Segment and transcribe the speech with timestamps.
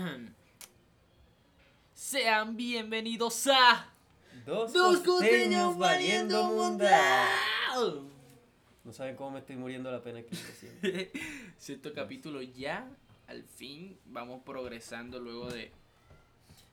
[1.94, 3.86] Sean bienvenidos a
[4.46, 7.28] Dos, Dos costeños valiendo mundial.
[8.84, 11.10] No saben cómo me estoy muriendo la pena que estoy haciendo.
[11.58, 12.88] Sexto capítulo ya,
[13.28, 15.70] al fin vamos progresando luego de,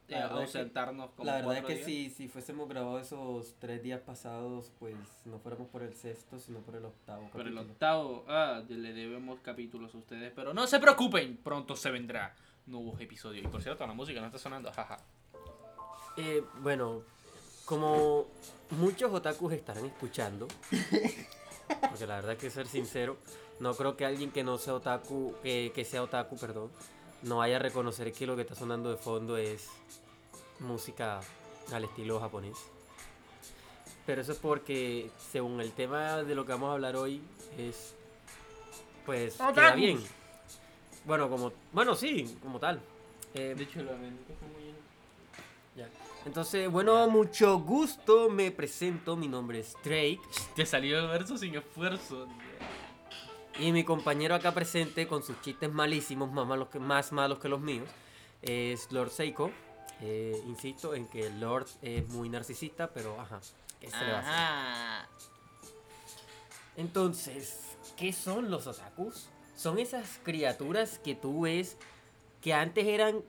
[0.08, 1.86] de ausentarnos como La verdad es que días.
[1.86, 6.60] si, si fuésemos grabado esos tres días pasados, pues no fuéramos por el sexto, sino
[6.60, 7.62] por el octavo el capítulo.
[7.62, 12.34] octavo, ah, le debemos capítulos a ustedes, pero no se preocupen, pronto se vendrá
[12.68, 13.46] nuevos episodios.
[13.46, 14.98] Y por cierto, la música no está sonando, jaja.
[16.18, 17.04] Eh, bueno,
[17.66, 18.28] como
[18.72, 20.48] muchos otakus estarán escuchando,
[21.82, 23.18] porque la verdad que ser sincero,
[23.60, 26.72] no creo que alguien que no sea otaku, que, que sea otaku, perdón,
[27.24, 29.70] no vaya a reconocer que lo que está sonando de fondo es
[30.60, 31.20] música
[31.72, 32.58] al estilo japonés.
[34.06, 37.22] Pero eso es porque, según el tema de lo que vamos a hablar hoy,
[37.58, 37.94] es.
[39.06, 39.36] Pues.
[39.36, 40.00] Queda bien.
[41.08, 41.52] Bueno, como.
[41.72, 42.80] Bueno, sí, como tal.
[43.34, 44.78] Eh, De hecho, la mente está muy llena.
[45.76, 45.90] ya.
[46.26, 48.30] Entonces, bueno, mucho gusto.
[48.30, 49.16] Me presento.
[49.16, 50.20] Mi nombre es Drake.
[50.56, 52.28] Te salió el verso sin esfuerzo.
[53.60, 57.50] Y mi compañero acá presente, con sus chistes malísimos, más malos que, más malos que
[57.50, 57.90] los míos,
[58.44, 59.50] es Lord Seiko.
[60.02, 63.40] Eh, insisto en que Lord es muy narcisista, pero ajá.
[63.80, 65.10] ¿Qué se le va a hacer?
[66.76, 69.28] Entonces, ¿qué son los otakus?
[69.58, 71.78] Son esas criaturas que tú ves
[72.42, 73.24] que antes eran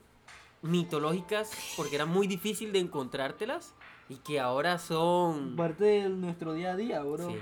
[0.60, 3.72] mitológicas porque era muy difícil de encontrártelas
[4.10, 5.56] y que ahora son...
[5.56, 7.30] Parte de nuestro día a día, bro.
[7.30, 7.38] Sí.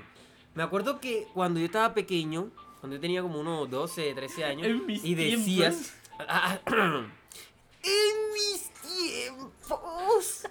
[0.55, 4.67] Me acuerdo que cuando yo estaba pequeño, cuando yo tenía como unos 12, 13 años,
[4.69, 5.93] En mis y decías...
[7.89, 10.43] En mis tiempos.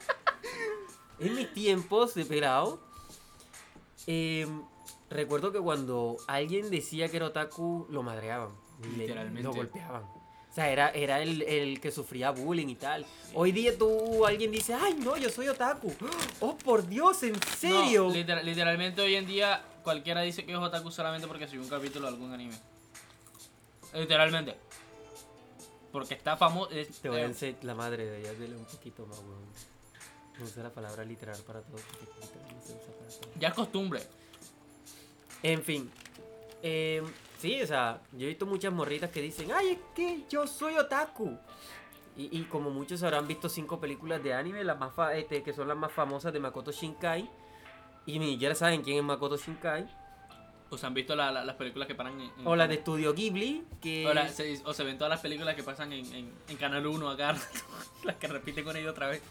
[1.20, 2.80] en mis tiempos de pelado,
[4.08, 4.62] em,
[5.10, 8.50] recuerdo que cuando alguien decía que era otaku, lo madreaban.
[8.82, 9.44] le- Literalmente.
[9.44, 10.04] Lo golpeaban.
[10.04, 13.06] O sea, era, era el, el que sufría bullying y tal.
[13.34, 15.94] Hoy día tú, alguien dice, ay, no, yo soy otaku.
[16.40, 18.06] Oh, por Dios, ¿en serio?
[18.06, 21.68] No, literal- literalmente hoy en día cualquiera dice que es otaku solamente porque subió un
[21.70, 22.56] capítulo de algún anime.
[23.94, 24.56] Literalmente.
[25.92, 26.72] Porque está famoso.
[27.02, 29.46] Te voy a enseñar la madre de ella, dele un poquito más, weón.
[30.40, 31.78] No usa la palabra literal para todo.
[31.78, 33.32] literal no se usa para todo.
[33.40, 34.02] ya es costumbre.
[35.52, 35.92] En fin.
[36.64, 37.04] eh,
[37.40, 40.76] sí, o sea, yo he visto muchas morritas que dicen, ay, es que yo soy
[40.78, 41.38] otaku.
[42.18, 45.54] Y, y como muchos habrán visto cinco películas de anime, las más fa- este, que
[45.54, 47.30] son las más famosas de Makoto Shinkai.
[48.08, 49.86] Y ni siquiera saben quién es Makoto Shinkai.
[50.72, 52.32] O se han visto la- la- las películas que paran en.
[52.40, 54.08] en- O las de Studio Ghibli, que...
[54.08, 56.88] O, la- se, o se ven todas las películas que pasan en, en, en Canal
[56.88, 57.36] 1 acá.
[58.04, 59.22] las que repiten con ellos otra vez.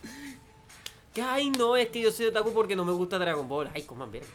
[1.13, 3.71] que, ay, no, es que yo soy otaku porque no me gusta Dragon Ball.
[3.75, 4.29] Ay, coman, verga.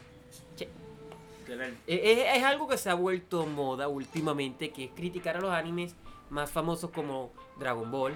[1.50, 1.78] Literal.
[1.88, 5.52] Eh, Es, es algo que se ha vuelto moda últimamente, que es criticar a los
[5.52, 5.96] animes
[6.30, 8.14] más famosos como Dragon Ball.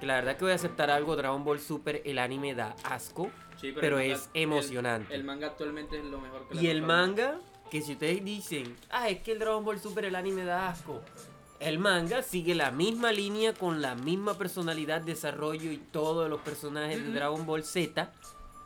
[0.00, 3.30] Que la verdad que voy a aceptar algo, Dragon Ball Super, el anime da asco.
[3.60, 5.12] Sí, pero es emocionante.
[5.14, 7.38] El, el manga actualmente es lo mejor que Y el manga,
[7.70, 11.00] que si ustedes dicen, ah, es que el Dragon Ball Super, el anime da asco.
[11.58, 17.04] El manga sigue la misma línea con la misma personalidad, desarrollo y todos los personajes
[17.04, 17.12] de.
[17.12, 18.10] Dragon Ball Z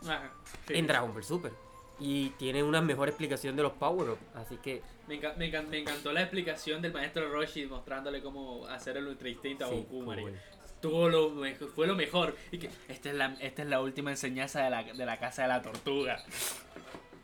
[0.05, 0.31] Ajá,
[0.69, 0.75] sí.
[0.75, 1.53] en Dragon Ball Super.
[2.00, 4.19] Y tiene una mejor explicación de los power-up.
[4.34, 8.66] Así que Me, enca- me encan- me encantó la explicación del maestro Roshi mostrándole cómo
[8.66, 10.28] hacer el Ultra Instinto a Sí, Goku, marica.
[10.31, 10.41] cool.
[10.81, 12.37] Todo lo mejor, fue lo mejor.
[12.53, 15.43] Y que esta es la, esta es la última enseñanza de la, de la casa
[15.43, 16.22] de la tortuga.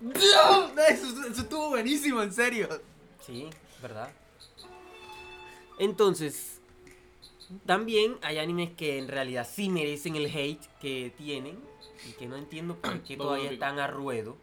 [0.00, 0.70] ¡Dios!
[0.88, 2.68] Eso, eso estuvo buenísimo, en serio.
[3.20, 3.50] Sí,
[3.82, 4.08] ¿verdad?
[5.78, 6.60] Entonces,
[7.66, 11.58] también hay animes que en realidad sí merecen el hate que tienen
[12.08, 14.36] y que no entiendo por qué no todavía están a ruedo.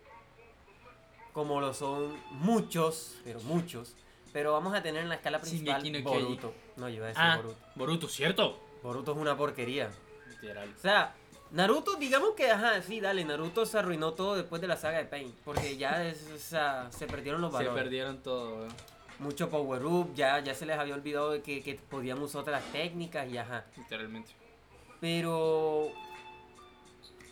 [1.37, 3.95] Como lo son muchos, pero muchos.
[4.33, 6.09] Pero vamos a tener en la escala principal Shingeki no.
[6.09, 6.53] Boruto.
[6.77, 7.55] No, yo iba a decir Ah, Boruto.
[7.75, 8.59] Boruto, ¿cierto?
[8.81, 9.91] Boruto es una porquería.
[10.31, 10.73] Literal.
[10.75, 11.13] O sea,
[11.51, 15.05] Naruto, digamos que, ajá, sí, dale, Naruto se arruinó todo después de la saga de
[15.05, 15.31] Pain.
[15.45, 17.83] Porque ya es- o sea, se perdieron los Se valores.
[17.83, 18.73] perdieron todo, weón.
[19.19, 22.63] mucho power up, ya, ya se les había olvidado de que, que podíamos usar otras
[22.71, 23.63] técnicas y ajá.
[23.77, 24.31] Literalmente.
[24.99, 25.91] Pero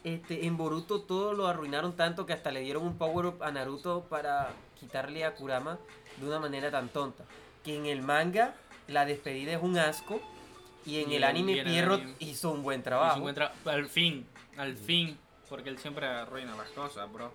[0.06, 3.52] este, en Boruto todo lo arruinaron tanto que hasta le dieron un power up a
[3.52, 5.80] Naruto para quitarle a Kurama
[6.18, 7.26] de una manera tan tonta.
[7.64, 8.54] Que en el manga
[8.88, 10.22] la despedida es un asco
[10.86, 13.28] y en Y el anime Pierrot hizo un buen trabajo.
[13.66, 15.18] al fin, al fin.
[15.50, 17.32] Porque él siempre arruina las cosas, bro.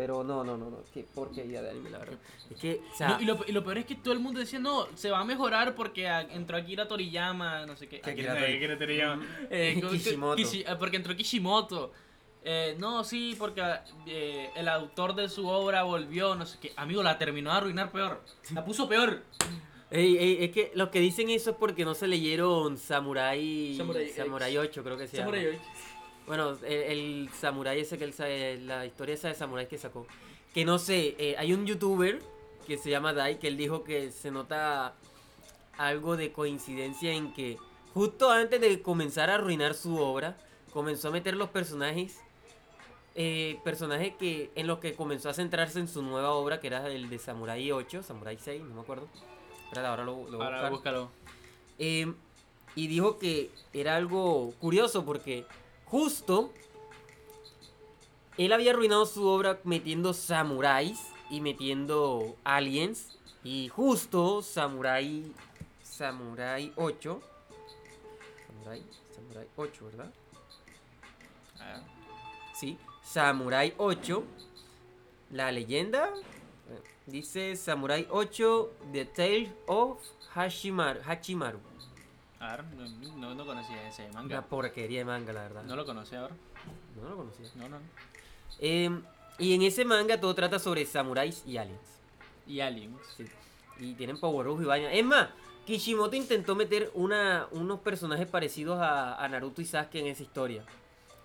[0.00, 2.18] Pero no, no, no, no, qué porquería de anime la verdad.
[2.50, 4.40] Es que, o sea, No, y, lo, y lo peor es que todo el mundo
[4.40, 7.96] decía, no, se va a mejorar porque a- entró Akira Toriyama, no sé qué.
[7.98, 9.26] Akira, Akira Tori- Akira Toriyama.
[9.50, 10.36] Eh, co- Kishimoto.
[10.40, 11.92] Kishi- eh, porque entró Kishimoto.
[12.42, 13.62] Eh, no, sí, porque
[14.06, 16.72] eh, el autor de su obra volvió, no sé qué.
[16.76, 18.22] Amigo, la terminó de arruinar peor.
[18.54, 19.22] La puso peor.
[19.90, 24.08] Ey, ey, es que los que dicen eso es porque no se leyeron Samurai Samurai.
[24.08, 25.32] Samurai 8, creo que se llama.
[25.32, 25.60] Samurai X.
[26.26, 30.06] Bueno, el, el Samurai ese que él sabe, la historia esa de Samurai que sacó.
[30.54, 32.20] Que no sé, eh, hay un youtuber
[32.66, 34.94] que se llama Dai que él dijo que se nota
[35.76, 37.56] algo de coincidencia en que
[37.94, 40.36] justo antes de comenzar a arruinar su obra,
[40.72, 42.20] comenzó a meter los personajes,
[43.14, 46.86] eh, personajes que en los que comenzó a centrarse en su nueva obra, que era
[46.88, 49.08] el de Samurai 8, Samurai 6, no me acuerdo.
[49.64, 51.10] Espera, ahora lo, lo Ahora búscalo.
[51.78, 52.12] Eh,
[52.74, 55.44] y dijo que era algo curioso porque
[55.90, 56.52] justo
[58.38, 63.16] él había arruinado su obra metiendo samuráis y metiendo aliens.
[63.44, 65.30] Y justo Samurai.
[65.82, 67.20] Samurai 8.
[68.46, 68.82] Samurai,
[69.14, 70.12] Samurai 8, ¿verdad?
[71.58, 71.82] Ah,
[72.54, 72.78] Sí.
[73.02, 74.22] Samurai 8.
[75.32, 76.08] La leyenda.
[76.08, 78.70] eh, Dice Samurai 8.
[78.92, 79.98] The Tale of
[80.34, 81.00] Hashimaru.
[81.04, 81.58] Hachimaru.
[82.40, 84.42] No, no, no conocía ese Una manga.
[84.42, 85.62] porquería de manga, la verdad.
[85.64, 86.34] No lo conocía ahora.
[87.00, 87.46] No lo conocía.
[87.56, 87.78] No, no.
[87.78, 87.84] no.
[88.58, 89.02] Em,
[89.38, 91.80] y en ese manga todo trata sobre samuráis y aliens.
[92.46, 93.00] Y Aliens.
[93.16, 93.26] Sí.
[93.78, 94.92] Y tienen power y vaina.
[94.92, 95.28] Es más,
[95.66, 100.64] Kishimoto intentó meter una, unos personajes parecidos a, a Naruto y Sasuke en esa historia.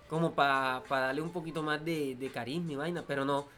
[0.08, 3.04] Como para darle un poquito más de, de carisma y vaina.
[3.06, 3.48] Pero no.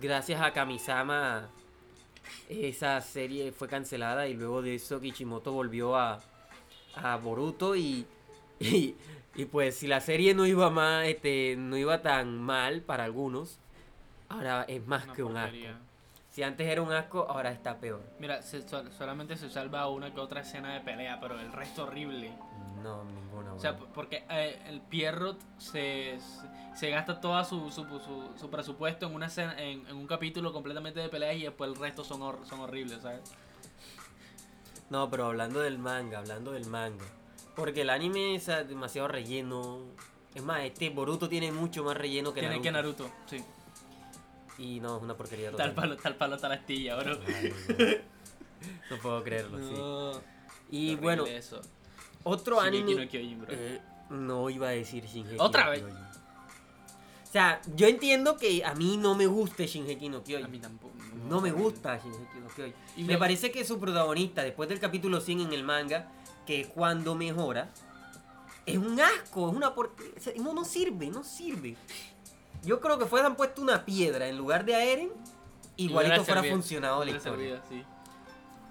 [0.00, 1.48] Gracias a Kamisama,
[2.48, 4.26] esa serie fue cancelada.
[4.26, 6.20] Y luego de eso Kishimoto volvió a,
[6.96, 7.76] a Boruto.
[7.76, 8.06] Y,
[8.60, 8.94] y,
[9.34, 13.58] y pues si la serie no iba más, este, no iba tan mal para algunos.
[14.28, 15.56] Ahora es más Una que un asco.
[16.30, 18.02] Si antes era un asco, ahora está peor.
[18.18, 21.84] Mira, se- sol- solamente se salva una que otra escena de pelea, pero el resto
[21.84, 22.32] horrible.
[22.82, 23.54] No, ninguna.
[23.54, 28.50] O sea, porque eh, el Pierrot se, se, se gasta todo su, su, su, su
[28.50, 32.02] presupuesto en una escena, en, en un capítulo completamente de peleas y después el resto
[32.02, 33.20] son, hor- son horribles, ¿sabes?
[34.94, 37.04] No, pero hablando del manga, hablando del manga.
[37.56, 39.80] Porque el anime es ah, demasiado relleno.
[40.36, 42.62] Es más, este Boruto tiene mucho más relleno que Tiene Naruto.
[42.62, 43.44] que Naruto, sí.
[44.56, 45.74] Y no, es una porquería Tal total.
[45.74, 47.18] palo, tal palo, tal astilla, bro.
[47.26, 47.52] Ay,
[48.88, 50.20] no puedo creerlo, sí.
[50.70, 51.60] Y bueno, eso.
[52.22, 53.04] otro Shingeki anime...
[53.04, 53.48] no Kyojin, bro.
[53.50, 53.80] eh,
[54.10, 55.80] no iba a decir Shingeki ¿Otra no vez?
[55.80, 55.96] Kyojin.
[55.96, 60.44] O sea, yo entiendo que a mí no me guste Shingeki no Kyojin.
[60.44, 60.93] A mí tampoco.
[61.28, 62.74] No me gusta Shingeki no Kyojin.
[62.96, 66.08] Y me parece que su protagonista, después del capítulo 100 en el manga,
[66.46, 67.70] que es cuando mejora,
[68.66, 69.94] es un asco, es una por...
[70.36, 71.76] no, no sirve, no sirve.
[72.62, 75.10] Yo creo que fueran puesto una piedra en lugar de a Eren,
[75.76, 77.60] igualito Hubiera fuera servido, funcionado la historia.
[77.60, 77.84] servido, sí.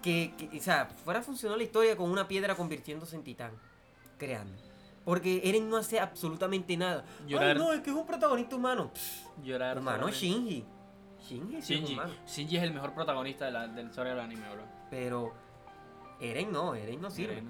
[0.01, 3.51] Que, que- o sea, fuera funcionado la historia con una piedra convirtiéndose en titán.
[4.17, 4.57] Créanme.
[5.05, 7.03] Porque Eren no hace absolutamente nada.
[7.27, 7.51] Llorar.
[7.51, 8.91] Ay, no, es que es un protagonista humano.
[9.43, 9.77] Llorar.
[9.77, 10.25] humano solamente.
[10.25, 10.65] Shinji.
[11.27, 11.93] Shinji, sí es Shinji.
[11.93, 12.13] humano.
[12.27, 14.63] Shinji es el mejor protagonista de la, de la historia del anime, bro.
[14.89, 15.33] Pero
[16.19, 17.41] Eren no, Eren no sirve.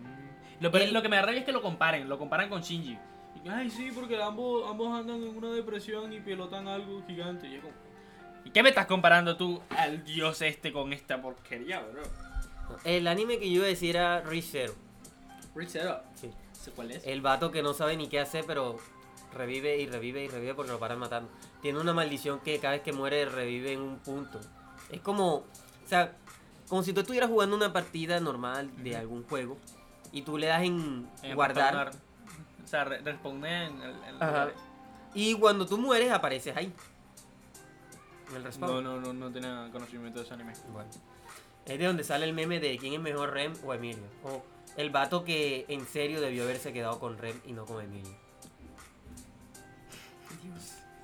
[0.59, 2.61] Lo, pero El- lo que me da rabia es que lo comparen, lo comparan con
[2.61, 2.97] Shinji.
[3.43, 7.47] Y, Ay, sí, porque ambos, ambos andan en una depresión y pilotan algo gigante.
[7.47, 7.73] Y, es como,
[8.45, 12.03] ¿Y qué me estás comparando tú al dios este con esta porquería, bro?
[12.85, 14.73] El anime que yo iba a decir era Reach Zero.
[15.55, 16.01] Rick Zero.
[16.15, 16.31] Sí.
[16.53, 17.05] ¿Sé cuál es?
[17.05, 18.77] El vato que no sabe ni qué hacer, pero
[19.33, 21.29] revive y revive y revive porque lo paran matando.
[21.61, 24.39] Tiene una maldición que cada vez que muere revive en un punto.
[24.89, 25.45] Es como, o
[25.85, 26.13] sea,
[26.69, 29.57] como si tú estuvieras jugando una partida normal de algún juego
[30.11, 31.91] y tú le das en, En guardar.
[32.63, 33.89] O sea, re- responder en el.
[33.91, 34.53] en el-
[35.15, 36.73] y cuando tú mueres apareces ahí.
[38.29, 40.53] En el No, no, no, no tenía conocimiento de ese anime.
[40.71, 40.89] Bueno.
[41.65, 44.03] Es de donde sale el meme de quién es mejor Rem o Emilio.
[44.23, 44.43] O
[44.75, 48.11] el vato que en serio debió haberse quedado con Rem y no con Emilio.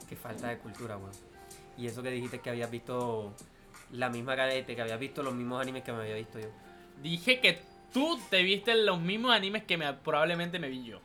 [0.10, 1.12] Qué falta de cultura, weón.
[1.78, 3.32] Y eso que dijiste que habías visto
[3.92, 6.48] la misma cadete, que habías visto los mismos animes que me había visto yo.
[7.02, 7.62] Dije que
[7.94, 11.00] tú te viste los mismos animes que me, probablemente me vi yo.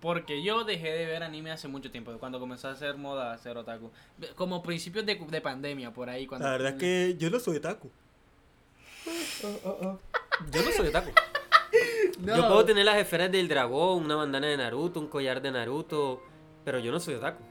[0.00, 3.56] Porque yo dejé de ver anime hace mucho tiempo, cuando comenzó a hacer moda hacer
[3.56, 3.90] otaku.
[4.34, 6.26] Como principios de, de pandemia, por ahí.
[6.26, 7.90] Cuando, La verdad es que yo no soy otaku.
[10.50, 11.10] Yo no soy otaku.
[12.24, 16.22] Yo puedo tener las esferas del dragón, una bandana de Naruto, un collar de Naruto,
[16.64, 17.42] pero yo no soy otaku.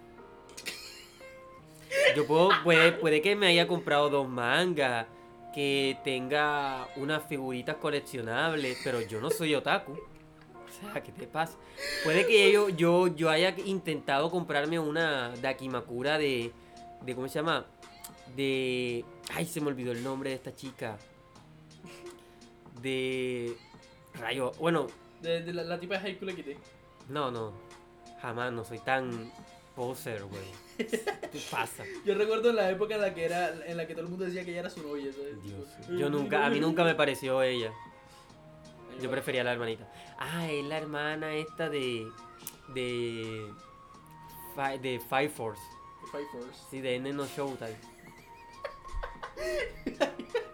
[2.18, 5.06] Yo puedo, puede, puede que me haya comprado dos mangas,
[5.54, 9.92] que tenga unas figuritas coleccionables, pero yo no soy otaku.
[9.92, 11.60] O sea, ¿qué te pasa?
[12.04, 16.52] Puede que yo, yo, yo haya intentado comprarme una Dakimakura de,
[17.04, 17.14] de.
[17.14, 17.68] ¿Cómo se llama?
[18.36, 19.06] De.
[19.32, 20.98] Ay, se me olvidó el nombre de esta chica.
[22.82, 23.56] De.
[24.16, 24.54] Rayo.
[24.60, 24.88] Bueno,
[25.22, 26.58] De, de la, la tipa de le quité.
[27.10, 27.54] no, no.
[28.24, 29.32] Jamás, no soy tan.
[29.76, 30.67] Poser, güey.
[30.78, 31.84] ¿Qué pasa?
[32.06, 34.44] Yo recuerdo la época en la que era en la que todo el mundo decía
[34.46, 35.42] que ella era su novia, ¿sabes?
[35.44, 35.68] Dios.
[35.98, 37.72] Yo nunca, a mí nunca me pareció ella.
[39.02, 39.92] Yo prefería a la hermanita.
[40.18, 42.08] Ah, es la hermana esta de.
[42.74, 43.52] de.
[44.82, 45.62] De Five Force.
[46.12, 46.60] Five Force.
[46.72, 47.76] Sí, de N No Showtime.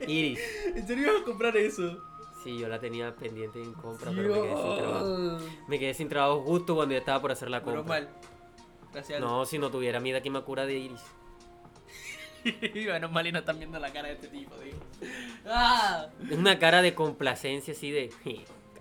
[0.07, 0.39] Iris.
[0.75, 2.01] ¿En serio ibas a comprar eso?
[2.43, 5.37] Sí, yo la tenía pendiente en compra, pero me quedé sin trabajo.
[5.69, 7.83] Me quedé sin trabajo justo cuando ya estaba por hacer la compra.
[7.83, 8.09] mal.
[8.93, 9.19] Gracias.
[9.19, 11.01] No, si no tuviera mi Dakimakura de Iris.
[12.73, 14.77] Menos mal y no están viendo la cara de este tipo, digo.
[15.45, 16.07] ¡Ah!
[16.29, 18.11] Es una cara de complacencia así de.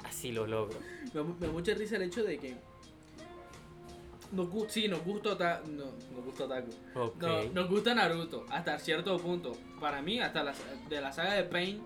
[0.03, 0.79] Casi lo logro.
[0.81, 2.57] Me, da mu- me da mucha risa el hecho de que.
[4.33, 6.71] Nos, sí, nos gusta, ota- no, nos gusta Otaku.
[6.97, 7.23] Ok.
[7.23, 9.53] No, nos gusta Naruto hasta cierto punto.
[9.81, 10.55] Para mí, hasta la,
[10.89, 11.83] de la saga de Pain.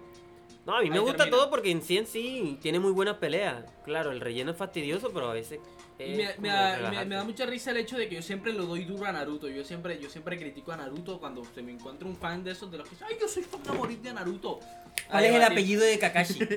[0.65, 1.37] No, a mí me Ahí gusta termina.
[1.37, 3.65] todo porque en sí en sí tiene muy buenas peleas.
[3.85, 5.61] Claro, el relleno es fastidioso, pero a veces.
[5.99, 7.05] Y me, da, me- relajante.
[7.07, 9.49] me da mucha risa el hecho de que yo siempre lo doy duro a Naruto.
[9.49, 12.71] Yo siempre, yo siempre critico a Naruto cuando se me encuentra un fan de esos
[12.71, 14.61] de los que dicen, ay, yo soy fan a morir de Naruto.
[15.09, 16.39] A ¿Cuál es el apellido de Kakashi?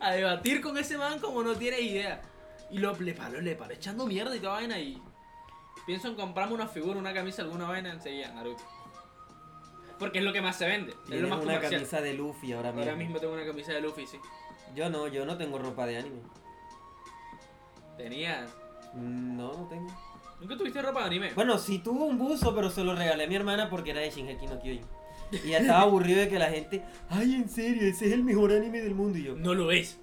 [0.00, 2.22] A debatir con ese man como no tienes idea.
[2.70, 5.00] Y lo, le paro, le paro echando mierda y toda vaina y
[5.86, 8.62] pienso en comprarme una figura, una camisa, alguna vaina enseguida, Naruto.
[9.98, 10.94] Porque es lo que más se vende.
[11.10, 11.72] Es lo más una comercial.
[11.72, 12.82] camisa de Luffy ahora mismo.
[12.84, 14.18] Ahora mismo tengo una camisa de Luffy, sí.
[14.76, 16.20] Yo no, yo no tengo ropa de anime.
[17.98, 18.48] Tenías.
[18.94, 19.88] No, no tengo.
[20.40, 21.32] ¿Nunca tuviste ropa de anime?
[21.34, 24.10] Bueno, sí tuvo un buzo, pero se lo regalé a mi hermana porque era de
[24.10, 24.84] Shingeki no Kyojin.
[25.44, 28.50] Y ya estaba aburrido de que la gente, ay, en serio, ese es el mejor
[28.52, 29.18] anime del mundo.
[29.18, 29.98] Y yo, No lo es.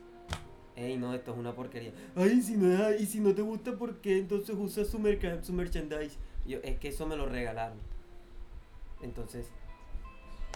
[0.75, 1.93] ey, no, esto es una porquería.
[2.15, 5.53] Ay, si no, y si no te gusta, ¿por qué entonces usas su, merca- su
[5.53, 6.17] merchandise?
[6.45, 7.77] Y yo, es que eso me lo regalaron.
[9.01, 9.47] Entonces,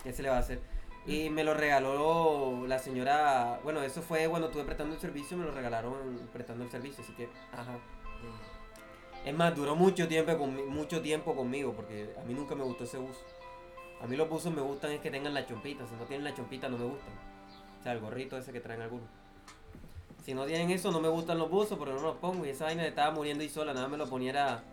[0.04, 0.60] ¿qué se le va a hacer?
[1.10, 5.46] Y me lo regaló la señora, bueno, eso fue cuando estuve prestando el servicio, me
[5.46, 5.94] lo regalaron
[6.32, 7.78] prestando el servicio, así que, ajá.
[9.26, 12.84] Es más, duró mucho tiempo, conmi- mucho tiempo conmigo, porque a mí nunca me gustó
[12.84, 13.20] ese buzo.
[14.02, 16.34] A mí los buzos me gustan es que tengan la chompita, si no tienen la
[16.34, 17.14] chompita no me gustan.
[17.80, 19.08] O sea, el gorrito ese que traen algunos.
[20.24, 22.46] Si no tienen eso, no me gustan los buzos, pero no los pongo.
[22.46, 24.64] Y esa vaina estaba muriendo y sola, nada me lo ponía era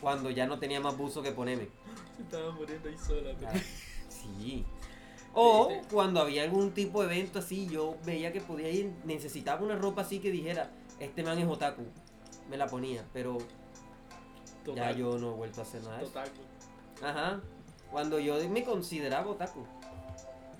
[0.00, 1.68] cuando ya no tenía más buzo que ponerme.
[2.16, 3.34] Se estaba muriendo ahí sola.
[3.38, 3.58] Claro.
[4.08, 4.64] Sí.
[5.34, 5.88] O ¿Viste?
[5.94, 10.02] cuando había algún tipo de evento así, yo veía que podía ir, necesitaba una ropa
[10.02, 10.70] así que dijera,
[11.00, 11.82] este man es otaku.
[12.50, 13.38] Me la ponía, pero
[14.74, 16.20] ya yo no he vuelto a hacer nada de eso.
[17.02, 17.40] Ajá.
[17.90, 19.66] Cuando yo me consideraba otaku.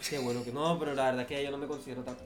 [0.08, 2.24] Qué bueno que no, pero la verdad que yo no me considero otaku.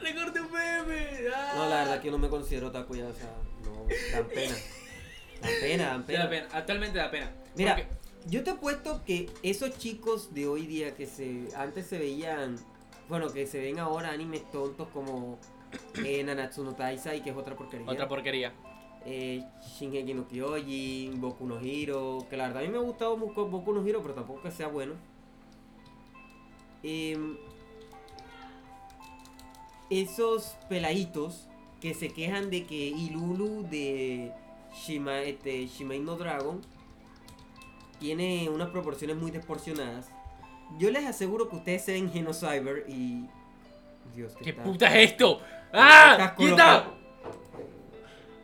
[0.00, 1.08] Recorte un meme.
[1.34, 1.52] ah.
[1.56, 3.30] No, la verdad que yo no me considero otaku ya, o sea,
[3.64, 4.54] no, dan pena.
[5.40, 6.24] Dan pena, dan pena.
[6.24, 6.48] da pena.
[6.52, 7.30] Actualmente da pena.
[7.54, 11.98] Mira, Porque- yo te apuesto que esos chicos de hoy día que se antes se
[11.98, 12.56] veían,
[13.08, 15.38] bueno, que se ven ahora animes tontos como
[16.04, 17.90] eh, Nanatsu no Taisai, que es otra porquería.
[17.90, 18.52] Otra porquería.
[19.04, 19.42] eh,
[19.78, 23.72] Shingeki no Kyojin, Boku no Hero, que la verdad a mí me ha gustado Boku
[23.72, 24.94] no Hero, pero tampoco que sea bueno.
[26.82, 27.36] Em,
[29.90, 31.48] esos peladitos
[31.80, 34.32] que se quejan de que Ilulu de
[34.74, 36.60] Shima, este, Shimai no Dragon
[37.98, 40.10] tiene unas proporciones muy desproporcionadas.
[40.78, 43.24] Yo les aseguro que ustedes se ven Genocyber y...
[44.14, 45.40] Dios, ¿Qué está- puta es esto?
[45.72, 46.34] ¡Ah!
[46.36, 46.86] ¡Quita!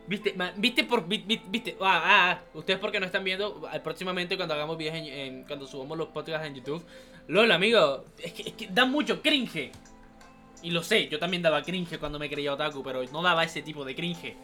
[0.07, 0.35] ¿Viste?
[0.57, 1.75] ¿Viste por vi- vi- viste?
[1.81, 2.41] Ah, ah, ah.
[2.53, 6.09] Ustedes porque no están viendo ah, próximamente cuando hagamos videos en, en- cuando subamos los
[6.09, 6.83] podcasts en YouTube.
[7.27, 9.71] LOL, amigo, es que, es que da mucho cringe.
[10.61, 13.63] Y lo sé, yo también daba cringe cuando me creía otaku, pero no daba ese
[13.63, 14.35] tipo de cringe.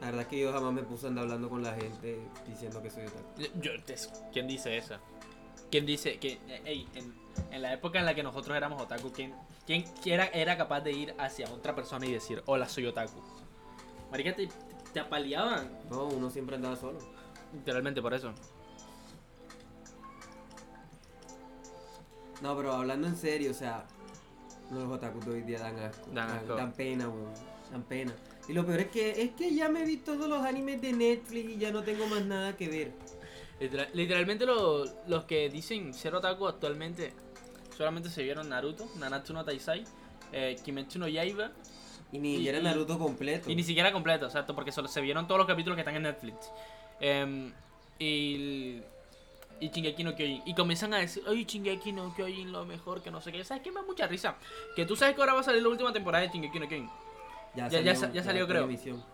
[0.00, 2.82] La verdad es que yo jamás me puse a andar hablando con la gente diciendo
[2.82, 3.60] que soy otaku.
[3.60, 3.70] Yo,
[4.32, 4.96] ¿Quién dice eso?
[5.70, 7.14] ¿Quién dice que, eh, ey, en,
[7.50, 9.34] en la época en la que nosotros éramos otaku, ¿quién,
[9.66, 13.20] quién era, era capaz de ir hacia otra persona y decir, hola, soy otaku?
[14.10, 14.48] Marica, te,
[14.92, 15.70] te apaleaban.
[15.90, 16.98] No, uno siempre andaba solo.
[17.52, 18.32] Literalmente por eso.
[22.42, 23.86] No, pero hablando en serio, o sea,
[24.70, 26.06] los otakus de hoy día dan asco.
[26.12, 26.54] Dan asco.
[26.54, 27.32] Dan pena, weón.
[27.70, 28.12] Dan pena.
[28.48, 31.50] Y lo peor es que es que ya me vi todos los animes de Netflix
[31.50, 32.92] y ya no tengo más nada que ver.
[33.60, 37.12] Literal- literalmente lo- los que dicen ser otaku actualmente
[37.76, 39.84] solamente se vieron Naruto, Nanatsu no Taisai,
[40.32, 41.52] eh, Kimetsu no Yaiba
[42.12, 43.50] Y ni siquiera Naruto completo.
[43.50, 46.02] y ni siquiera completo, exacto, porque solo se vieron todos los capítulos que están en
[46.02, 46.36] Netflix.
[47.00, 47.52] Em,
[47.98, 48.80] y
[49.60, 53.10] y Shingeki no Kyojin y comienzan a decir, "Ay, Shingeki no Kyojin lo mejor que
[53.10, 54.36] no sé qué." ¿Sabes qué me da mucha risa?
[54.74, 56.90] Que tú sabes que ahora va a salir la última temporada de Shingeki no Kyojin.
[57.56, 58.64] Ya- ya ya salió, está creo.
[58.64, 59.04] en emisión.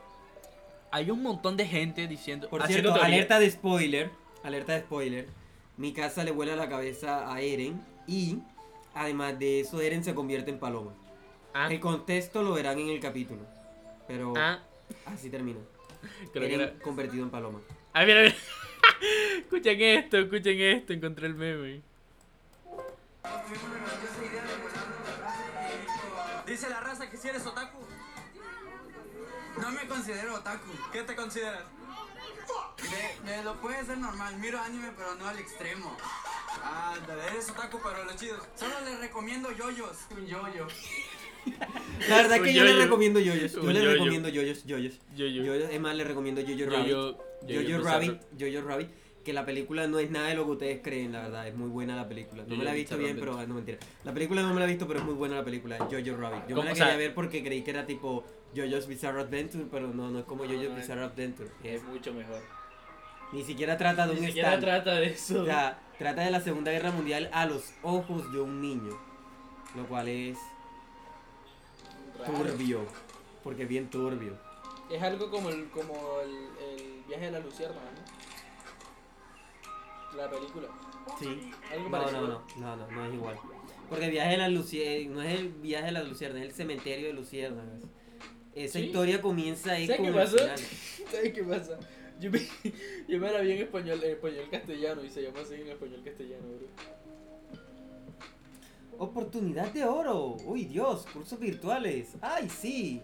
[0.92, 3.06] Hay un montón de gente diciendo, Por cierto, teoría.
[3.06, 4.11] alerta de spoiler.
[4.42, 5.28] Alerta de spoiler.
[5.76, 7.80] Mi casa le vuela la cabeza a Eren.
[8.06, 8.38] Y
[8.94, 10.92] además de eso, Eren se convierte en paloma.
[11.54, 13.40] Ah, El contexto lo verán en el capítulo.
[14.09, 14.59] Pero ah,
[15.06, 15.61] así termina.
[16.32, 16.78] Creo que era era.
[16.80, 17.61] convertido en paloma.
[17.92, 18.35] Ah, mira, mira.
[19.38, 20.92] escuchen esto, escuchen esto.
[20.92, 21.82] Encontré el meme.
[26.47, 27.78] Dice la raza que si eres otaku.
[29.61, 30.69] No me considero otaku.
[30.92, 31.64] ¿Qué te consideras?
[33.25, 34.37] Me, me lo puede ser normal.
[34.38, 35.97] Miro anime, pero no al extremo.
[36.62, 36.95] Ah,
[37.33, 38.37] eres otaku, pero lo chido.
[38.57, 39.97] Solo les recomiendo yoyos.
[40.11, 40.66] Un yoyo.
[42.09, 42.83] La verdad Un que yo le yoyo.
[42.85, 43.52] recomiendo yoyos.
[43.52, 43.92] Yo Un le yoyo.
[43.92, 44.95] recomiendo yoyos, yoyos.
[45.16, 45.42] Yo, yo.
[45.45, 46.88] Yoyos, es más, le recomiendo Yoyo Yo, Rabbit.
[47.47, 47.76] yo.
[47.78, 48.88] Jojo Rabbit, Jojo Rabbit,
[49.25, 51.69] que la película no es nada de lo que ustedes creen, la verdad, es muy
[51.71, 52.45] buena la película.
[52.47, 53.78] No me la he visto bien, pero no mentira.
[54.04, 56.47] La película no me la he visto, pero es muy buena la película, Jojo Rabbit.
[56.49, 59.64] Yo me la O quería sea- ver porque creí que era tipo Jojo's Bizarre Adventure,
[59.71, 61.50] pero no, no es como Jojo's No, Bizarre Adventure.
[61.62, 62.40] Es- Es mucho mejor.
[63.33, 64.64] ni siquiera trata de Ni un siquiera stand.
[64.64, 65.42] trata de eso.
[65.42, 68.99] O sea, trata de la Segunda Guerra Mundial a los ojos de un niño,
[69.76, 70.37] lo cual es
[72.19, 72.33] Raro.
[72.33, 72.80] turbio,
[73.45, 74.37] porque es bien turbio.
[74.90, 78.21] Es algo como el, como el, el viaje de la luciérnaga, ¿no?
[80.16, 80.66] La película.
[81.21, 81.52] Sí.
[81.73, 83.37] Algo No, no, no, no, no, no es igual.
[83.88, 86.57] Porque el viaje de la Lucier no es el viaje de la Luciérnagas, es el
[86.57, 87.80] cementerio de Luciérnagas.
[88.54, 88.87] Esa ¿Sí?
[88.87, 90.59] historia comienza ahí ¿Sabes qué final.
[91.11, 91.78] ¿Sabes qué pasa?
[92.21, 92.38] Yo me,
[93.09, 96.02] yo me la vi en español, en español castellano y se llama así en español
[96.04, 96.69] castellano, bro.
[98.99, 100.37] Oportunidad de oro.
[100.45, 102.09] Uy, Dios, cursos virtuales.
[102.21, 103.00] Ay, sí.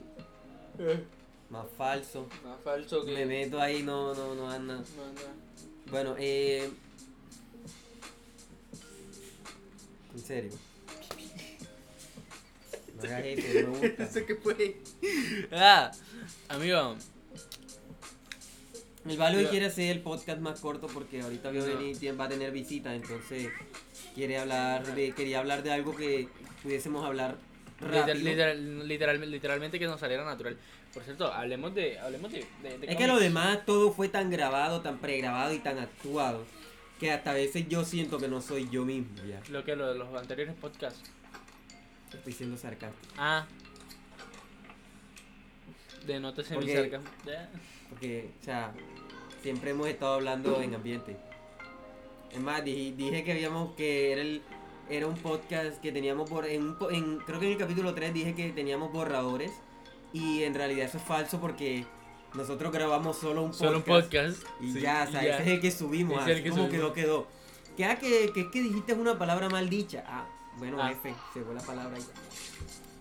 [1.49, 2.29] Más falso.
[2.45, 3.13] Más falso que.
[3.13, 4.75] Me meto ahí, no, no, no anda.
[4.75, 5.91] No, no.
[5.91, 6.69] Bueno, eh.
[10.15, 10.53] En serio.
[12.97, 14.09] No hagas eso, no me gusta.
[14.27, 14.77] qué fue?
[15.53, 15.91] Ah,
[16.49, 16.97] amigo.
[19.05, 19.51] El Ya.
[19.51, 21.77] quiere hacer el podcast más corto porque ahorita vio No.
[21.77, 23.51] venir, va a tener visita, entonces
[24.15, 26.29] quiere hablar de, quería hablar de algo que
[26.63, 27.37] pudiésemos hablar
[27.79, 28.15] rápido.
[28.15, 30.57] Literal, literal- literal- literalmente que nos saliera natural.
[30.93, 31.99] Por cierto, hablemos de.
[32.01, 33.21] Hablemos de, de- de Es que lo cómics.
[33.29, 36.45] demás todo fue tan grabado, tan pregrabado y tan actuado
[36.99, 39.41] que hasta a veces yo siento que no soy yo mismo ya.
[39.51, 41.01] Lo que lo- los anteriores podcasts.
[42.13, 43.15] Estoy siendo sarcástico.
[43.19, 43.47] Ah.
[46.07, 47.01] Denótese mi Porque- cerca.
[47.27, 47.51] Ya.
[47.91, 48.73] Porque, o sea,
[49.43, 51.17] siempre hemos estado hablando en ambiente.
[52.33, 54.43] Es más, dije, dije que habíamos que era el
[54.89, 57.93] era un podcast que teníamos por en, un po- en- creo que en el capítulo
[57.93, 59.51] 3 dije que teníamos borradores
[60.13, 61.85] y en realidad eso es falso porque
[62.35, 63.65] nosotros grabamos solo un podcast.
[63.65, 64.43] Solo un podcast.
[64.61, 66.43] Y Sí, ya, o sea, y ese es el que subimos, Ese es el así
[66.45, 66.93] que como subimos.
[66.93, 67.27] quedó, quedó.
[67.77, 70.05] Que, ah, que, que es que dijiste una palabra mal dicha.
[70.07, 70.25] Ah,
[70.59, 70.93] bueno, Ah.
[70.93, 72.03] F, se fue la palabra y.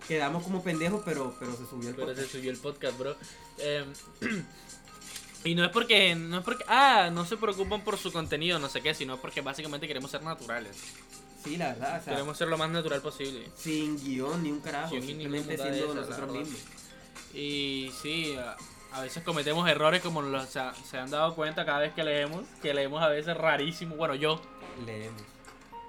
[0.08, 2.32] Quedamos como pendejos, pero, pero se subió el Pero se podcast.
[2.32, 3.16] subió el podcast, bro.
[3.58, 3.94] Em,
[5.44, 6.16] y no es porque.
[6.16, 6.64] No es porque.
[6.68, 10.22] Ah, no se preocupan por su contenido, no sé qué, sino porque básicamente queremos ser
[10.24, 10.78] naturales.
[11.44, 13.50] Sí, la verdad, o sea, Queremos ser lo más natural posible.
[13.56, 16.60] sin guion ni un carajo, Sin simplemente siendo nosotros mismos.
[17.36, 18.56] Y sí, a,
[18.94, 22.46] a veces cometemos errores como los, se, se han dado cuenta cada vez que leemos.
[22.62, 23.96] Que leemos a veces rarísimo.
[23.96, 24.42] Bueno, yo.
[24.86, 25.22] Leemos.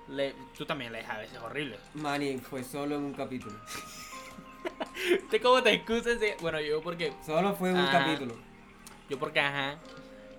[0.09, 1.79] Le, tú también lees a veces horrible.
[1.95, 3.57] Manny, fue solo en un capítulo.
[5.25, 6.21] ¿Usted cómo te excusas?
[6.21, 7.13] de- Bueno, yo porque.
[7.25, 7.89] Solo fue un Ah.
[7.93, 8.37] capítulo.
[9.09, 9.79] Yo porque, ajá.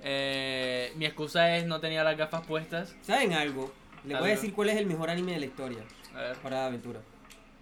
[0.04, 2.96] eh, mi excusa es no tenía las gafas puestas.
[3.02, 3.72] ¿Saben algo?
[4.06, 5.80] Les voy a decir cuál es el mejor anime de la historia.
[6.16, 7.00] A ver, de aventura.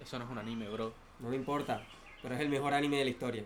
[0.01, 0.93] eso no es un anime, bro.
[1.19, 1.81] No me importa,
[2.21, 3.43] pero es el mejor anime de la historia.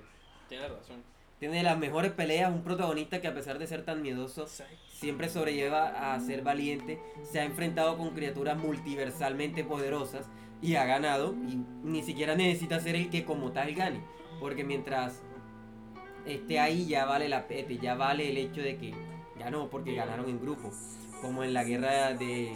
[0.50, 1.02] Tienes razón.
[1.40, 4.48] Tiene las mejores peleas, un protagonista que a pesar de ser tan miedoso,
[5.00, 10.28] siempre sobrelleva a ser valiente, se ha enfrentado con criaturas multiversalmente poderosas
[10.62, 14.02] y ha ganado y ni siquiera necesita ser el que como tal gane,
[14.42, 15.22] porque mientras
[16.26, 18.94] esté ahí ya vale la pete, ya vale el hecho de que
[19.40, 20.70] ganó porque ganaron en grupo,
[21.22, 22.52] como en la guerra de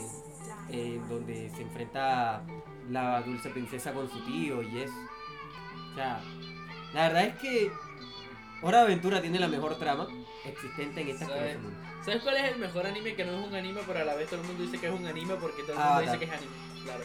[0.70, 2.44] eh, donde se enfrenta
[2.90, 4.94] la dulce princesa con su tío y eso.
[5.92, 6.22] O sea,
[6.94, 7.72] la verdad es que
[8.62, 10.08] Hora de Aventura tiene la mejor trama
[10.46, 11.60] existente en esta ¿Sabes?
[11.60, 11.78] mundo.
[12.06, 14.30] ¿Sabes cuál es el mejor anime que no es un anime, pero a la vez
[14.30, 16.06] todo el mundo dice que es un anime porque todo el mundo Avatar.
[16.06, 16.52] dice que es anime?
[16.84, 17.04] Claro.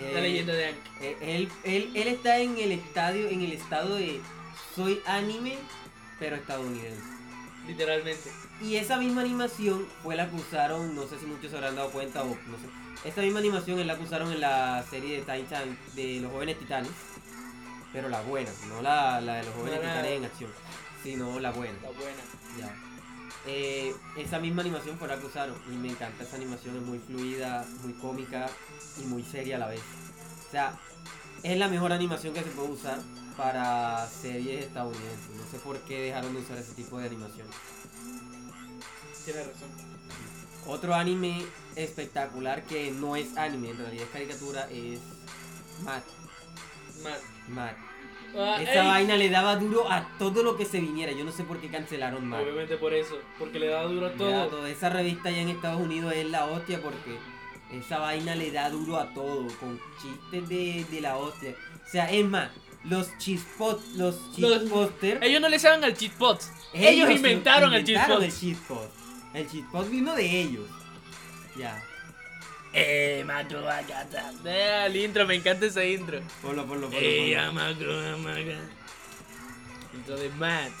[0.00, 0.76] Eh, La leyenda de Aang.
[1.00, 4.20] Eh, Él, él, él está en el estadio, en el estado de
[4.74, 5.58] soy anime,
[6.18, 7.02] pero estadounidense.
[7.66, 8.30] Literalmente.
[8.62, 11.90] Y esa misma animación fue la que usaron, no sé si muchos se habrán dado
[11.90, 12.68] cuenta o no sé.
[13.04, 16.58] Esta misma animación es la que usaron en la serie de Titan de los jóvenes
[16.58, 16.90] titanes.
[17.92, 20.50] Pero la buena, no la, la de los jóvenes No titanes en acción,
[21.02, 21.78] sino la buena.
[21.82, 22.22] La buena.
[22.58, 22.74] Ya.
[23.46, 26.98] Eh, esa misma animación fue la que usaron y me encanta esa animación, es muy
[26.98, 28.48] fluida, muy cómica
[29.00, 29.80] y muy seria a la vez.
[30.48, 30.78] O sea,
[31.42, 32.98] es la mejor animación que se puede usar
[33.36, 35.30] para series estadounidenses.
[35.36, 37.46] No sé por qué dejaron de usar ese tipo de animación.
[39.24, 39.68] Tienes razón.
[40.66, 41.44] Otro anime
[41.76, 45.00] espectacular que no es anime, en realidad es caricatura, es
[45.84, 46.04] Matt.
[47.02, 47.20] Matt.
[47.48, 47.87] Matt.
[48.36, 48.86] Ah, Esa ey.
[48.86, 51.12] vaina le daba duro a todo lo que se viniera.
[51.12, 52.42] Yo no sé por qué cancelaron más.
[52.42, 54.66] Obviamente por eso, porque le da duro a todo.
[54.66, 57.18] esa revista allá en Estados Unidos es la hostia porque
[57.72, 61.54] esa vaina le da duro a todo, con chistes de, de la hostia.
[61.86, 62.50] O sea, es más,
[62.84, 66.50] los chispot, los chisposters, Ellos no le saben al cheat pots.
[66.72, 70.68] Ellos, lo inventaron, el inventaron el cheatpot vino de ellos.
[71.56, 71.82] Ya,
[72.80, 74.32] Eh, macro bacata.
[74.44, 76.20] Eh, el intro, me encanta ese intro.
[76.42, 76.98] ponlo, ponlo, ponlo.
[77.00, 77.52] Eh, ponlo.
[77.52, 78.68] macro bacata.
[79.94, 80.72] Intro de Matt.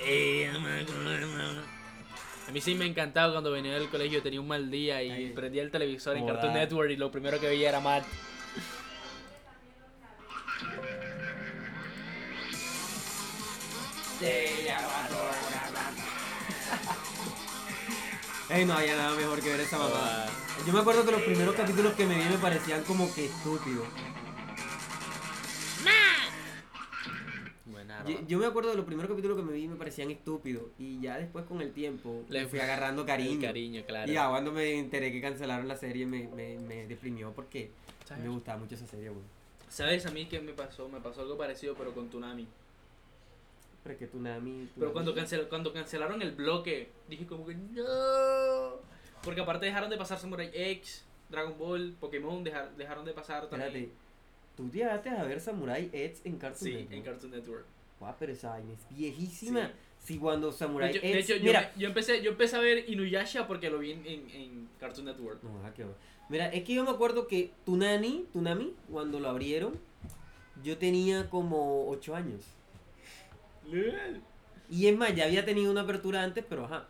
[0.00, 1.62] Eh, macro bacata.
[2.48, 5.32] A mí sí me encantaba cuando venía del colegio, tenía un mal día y Ay.
[5.32, 6.26] prendía el televisor en.
[6.26, 8.04] Cartoon Network y lo primero que veía era Matt.
[18.50, 20.28] Ey, no había nada mejor que ver esa mamada.
[20.66, 23.86] Yo me acuerdo que los primeros capítulos que me vi me parecían como que estúpidos.
[28.06, 30.64] Yo, yo me acuerdo de los primeros capítulos que me vi me parecían estúpidos.
[30.78, 33.40] Y ya después con el tiempo Le le fui agarrando cariño.
[33.40, 34.10] cariño, claro.
[34.10, 37.70] Y ya cuando me enteré que cancelaron la serie me, me, me deprimió porque
[38.06, 38.24] ¿Sabes?
[38.24, 39.24] me gustaba mucho esa serie, güey.
[39.68, 40.88] ¿Sabes a mí qué me pasó?
[40.88, 42.48] Me pasó algo parecido, pero con Tsunami.
[43.82, 44.68] Pero Tsunami...
[44.92, 48.80] Cuando, cancel, cuando cancelaron el bloque, dije como que no.
[49.22, 53.68] Porque aparte dejaron de pasar Samurai X, Dragon Ball, Pokémon, dejar- dejaron de pasar también.
[53.68, 53.92] Espérate,
[54.56, 56.92] ¿tú llegaste a ver Samurai X en Cartoon Sí, Network?
[56.92, 57.64] en Cartoon Network.
[57.98, 59.66] Guau, pero esa vaina es viejísima.
[59.66, 59.72] Sí.
[60.06, 61.12] Si cuando Samurai hecho, X...
[61.12, 64.06] de hecho, yo, mira, yo empecé, yo empecé a ver Inuyasha porque lo vi en,
[64.06, 65.42] en, en Cartoon Network.
[65.42, 65.98] No, ah, qué bueno.
[66.30, 69.78] Mira, es que yo me acuerdo que Tunani, Tunami, cuando lo abrieron,
[70.62, 72.42] yo tenía como 8 años.
[74.70, 76.88] Y es más, ya había tenido una apertura antes, pero ajá.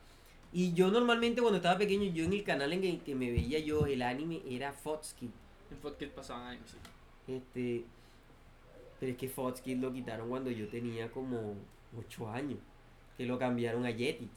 [0.53, 3.61] Y yo normalmente cuando estaba pequeño, yo en el canal en el que me veía
[3.61, 5.33] yo el anime era Fox Kids.
[5.71, 7.33] En Fox Kids pasaban años, sí.
[7.33, 7.85] Este,
[8.99, 11.55] pero es que Fox Kids lo quitaron cuando yo tenía como
[11.97, 12.59] 8 años.
[13.17, 14.31] Que lo cambiaron a Jetix.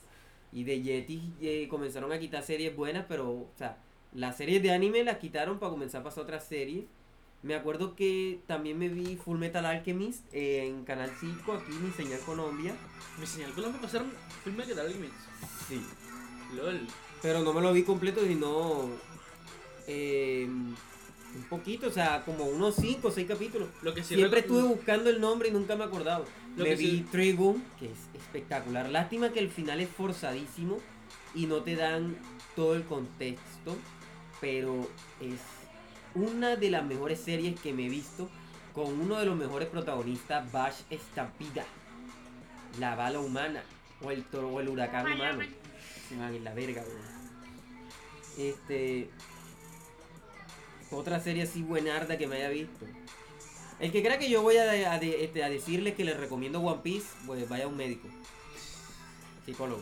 [0.52, 3.78] Y de Jetix eh, comenzaron a quitar series buenas, pero, o sea,
[4.14, 6.86] las series de anime las quitaron para comenzar a pasar otras series.
[7.44, 11.86] Me acuerdo que también me vi Full Metal Alchemist eh, en Canal 5, aquí en
[11.86, 12.74] mi señal Colombia.
[13.20, 14.12] Mi señal Colombia pasaron
[14.46, 15.14] filmes que tal Limits.
[15.68, 15.82] Sí.
[16.56, 16.88] LOL.
[17.22, 18.90] Pero no me lo vi completo, sino
[19.88, 23.68] eh, un poquito, o sea, como unos 5 o 6 capítulos.
[23.82, 26.24] Lo que sí Siempre estuve buscando el nombre y nunca me acordaba.
[26.56, 28.90] Lo Me que vi sí- Trigun, que es espectacular.
[28.90, 30.78] Lástima que el final es forzadísimo
[31.36, 32.16] y no te dan
[32.56, 33.76] todo el contexto,
[34.40, 34.88] pero
[35.20, 35.40] es
[36.16, 38.30] una de las mejores series que me he visto
[38.74, 41.66] con uno de los mejores protagonistas, Bash Estampida,
[42.80, 43.64] la bala humana
[44.02, 45.44] o el toro o el huracán humano.
[46.10, 47.24] Se van en la verga, weón.
[48.38, 49.10] Este
[50.92, 52.86] otra serie así buenarda que me haya visto.
[53.80, 57.08] El que crea que yo voy a, este, a decirle que le recomiendo One Piece,
[57.26, 58.08] pues vaya a un médico.
[59.46, 59.82] Psicólogo.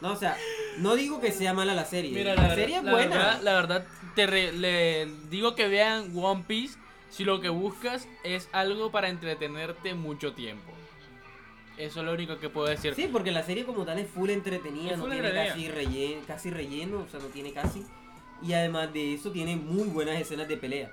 [0.00, 0.36] No, o sea,
[0.78, 2.12] no digo que sea mala la serie.
[2.12, 3.16] Mira, la, la, serie es la buena.
[3.16, 6.78] Verdad, la verdad, te re- le digo que vean One Piece
[7.10, 10.72] si lo que buscas es algo para entretenerte mucho tiempo.
[11.76, 12.94] Eso es lo único que puedo decir.
[12.94, 15.54] Sí, porque la serie como tal es full entretenida, Es no full tiene entretenida.
[15.54, 17.84] casi relleno, casi relleno, o sea, no tiene casi.
[18.42, 20.90] Y además de eso tiene muy buenas escenas de pelea.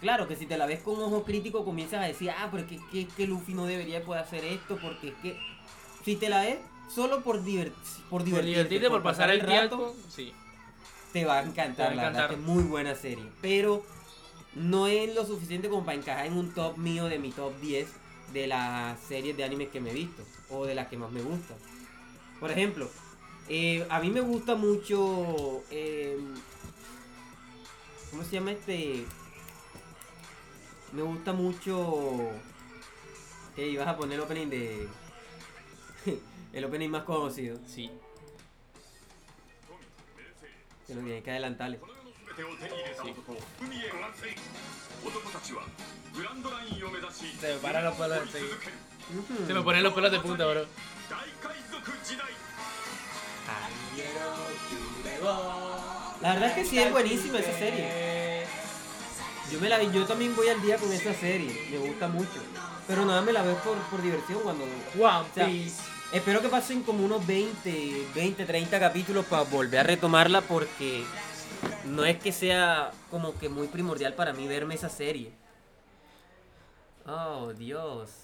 [0.00, 2.68] Claro que si te la ves con ojo crítico comienzas a decir, ah, pero es
[2.68, 5.36] que, que, que Luffy no debería poder hacer esto, porque es que...
[6.04, 6.58] Si te la ves
[6.94, 7.74] solo por, divert
[8.10, 9.94] por por divertirte, por pasar el tiempo.
[10.08, 10.32] Sí.
[11.12, 13.24] te va a encantar, Te va a la verdad es muy buena serie.
[13.40, 13.84] Pero
[14.54, 17.88] no es lo suficiente como para encajar en un top mío de mi top 10
[18.32, 20.22] de las series de animes que me he visto.
[20.50, 21.56] O de las que más me gustan.
[22.40, 22.88] Por ejemplo,
[23.48, 25.62] eh, a mí me gusta mucho...
[25.70, 26.18] eh,
[28.10, 29.04] ¿Cómo se llama este?
[30.92, 32.30] Me gusta mucho...
[33.56, 34.88] Que ibas a poner el opening de...
[36.54, 37.58] El opening más conocido.
[37.66, 37.90] Sí.
[40.86, 41.80] Se lo tienen que adelantarle.
[47.40, 48.40] Se me paran los pelos de
[49.46, 50.64] Se me ponen los pelos de punta, bro.
[56.22, 58.46] La verdad es que sí es buenísima esa serie.
[59.50, 62.42] Yo me la yo también voy al día con esa serie, me gusta mucho.
[62.86, 64.64] Pero nada me la veo por, por diversión cuando.
[64.64, 65.94] One Piece.
[66.14, 71.02] Espero que pasen como unos 20, 20, 30 capítulos para volver a retomarla porque
[71.86, 75.32] no es que sea como que muy primordial para mí verme esa serie.
[77.04, 78.22] Oh, Dios.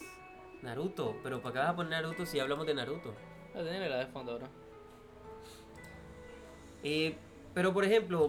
[0.62, 3.12] Naruto, pero ¿para qué vas a poner Naruto si hablamos de Naruto?
[3.56, 4.46] La tenía la de fondo, bro.
[6.84, 7.16] Eh,
[7.54, 8.28] pero por ejemplo,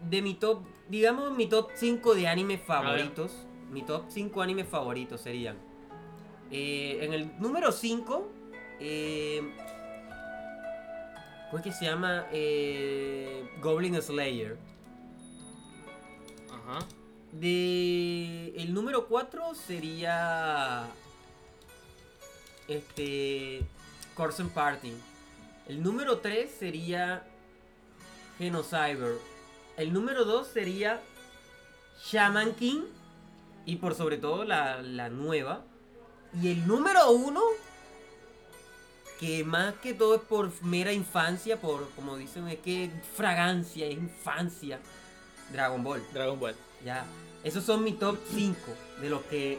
[0.00, 3.32] de mi top, digamos mi top 5 de animes favoritos,
[3.70, 5.56] mi top 5 animes favoritos serían
[6.50, 8.37] Eh, en el número 5,
[11.50, 12.26] ¿cómo es que se llama?
[12.32, 14.56] Eh, Goblin Slayer.
[16.50, 16.86] Ajá.
[17.32, 20.86] De el número 4 sería
[22.68, 23.66] este
[24.14, 24.92] Corson Party.
[25.68, 27.26] El número 3 sería
[28.38, 29.18] Genocyber.
[29.76, 31.00] El número 2 sería
[32.04, 32.82] Shaman King.
[33.66, 35.62] Y por sobre todo la, la nueva.
[36.40, 37.40] Y el número 1,
[39.18, 43.94] que más que todo es por mera infancia, por como dicen, es que fragancia, es
[43.94, 44.78] infancia.
[45.52, 46.02] Dragon Ball.
[46.12, 46.54] Dragon Ball.
[46.84, 47.04] Ya.
[47.42, 48.56] Esos son mi top 5
[49.00, 49.58] de los que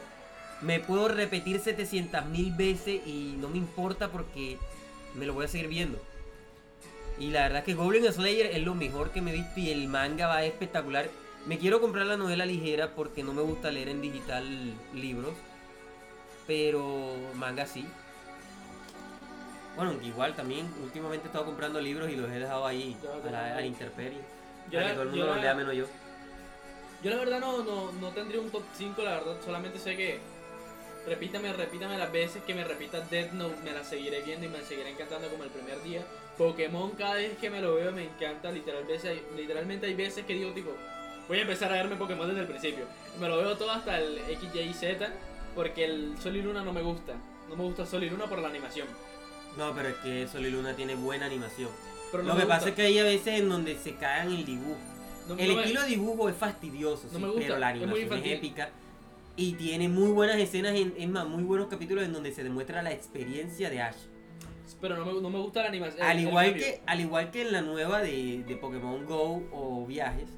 [0.62, 4.58] me puedo repetir 700 mil veces y no me importa porque
[5.16, 6.00] me lo voy a seguir viendo.
[7.18, 9.88] Y la verdad que Goblin Slayer es lo mejor que me he visto y el
[9.88, 11.10] manga va espectacular.
[11.46, 14.46] Me quiero comprar la novela ligera porque no me gusta leer en digital
[14.94, 15.34] libros.
[16.48, 17.86] Pero manga sí.
[19.80, 23.54] Bueno, igual también últimamente he estado comprando libros y los he dejado ahí a la,
[23.54, 24.20] a la intemperie.
[24.70, 25.86] Yo Para que todo el mundo los lea menos yo.
[27.02, 30.20] Yo la verdad no, no, no tendría un top 5, la verdad, solamente sé que
[31.08, 34.62] repítame, repítame las veces que me repita Death Note, me la seguiré viendo y me
[34.64, 36.02] seguirá encantando como el primer día.
[36.38, 40.34] Pokémon cada vez que me lo veo me encanta, literal, veces, literalmente hay veces que
[40.34, 40.72] digo tipo,
[41.30, 42.84] voy a empezar a verme Pokémon desde el principio.
[43.18, 45.10] Me lo veo todo hasta el X, y Z,
[45.56, 47.14] porque el Sol y Luna no me gusta.
[47.48, 48.90] No me gusta Sol y Luna por la animación.
[49.58, 51.70] No, pero es que Sol y Luna tiene buena animación.
[52.12, 54.46] Pero no Lo que pasa es que hay a veces en donde se cagan el
[54.46, 54.78] dibujo.
[55.28, 58.70] No- el no me- estilo de dibujo es fastidioso, sí, pero la animación es, épica.
[59.36, 62.82] Y tiene muy buenas escenas, en, es más, muy buenos capítulos en donde se demuestra
[62.82, 63.96] la experiencia de Ash.
[64.82, 66.02] Pero no me, no me gusta la animación.
[66.02, 70.30] al, igual que, al igual que en la nueva de, de Pokémon Go o Viajes,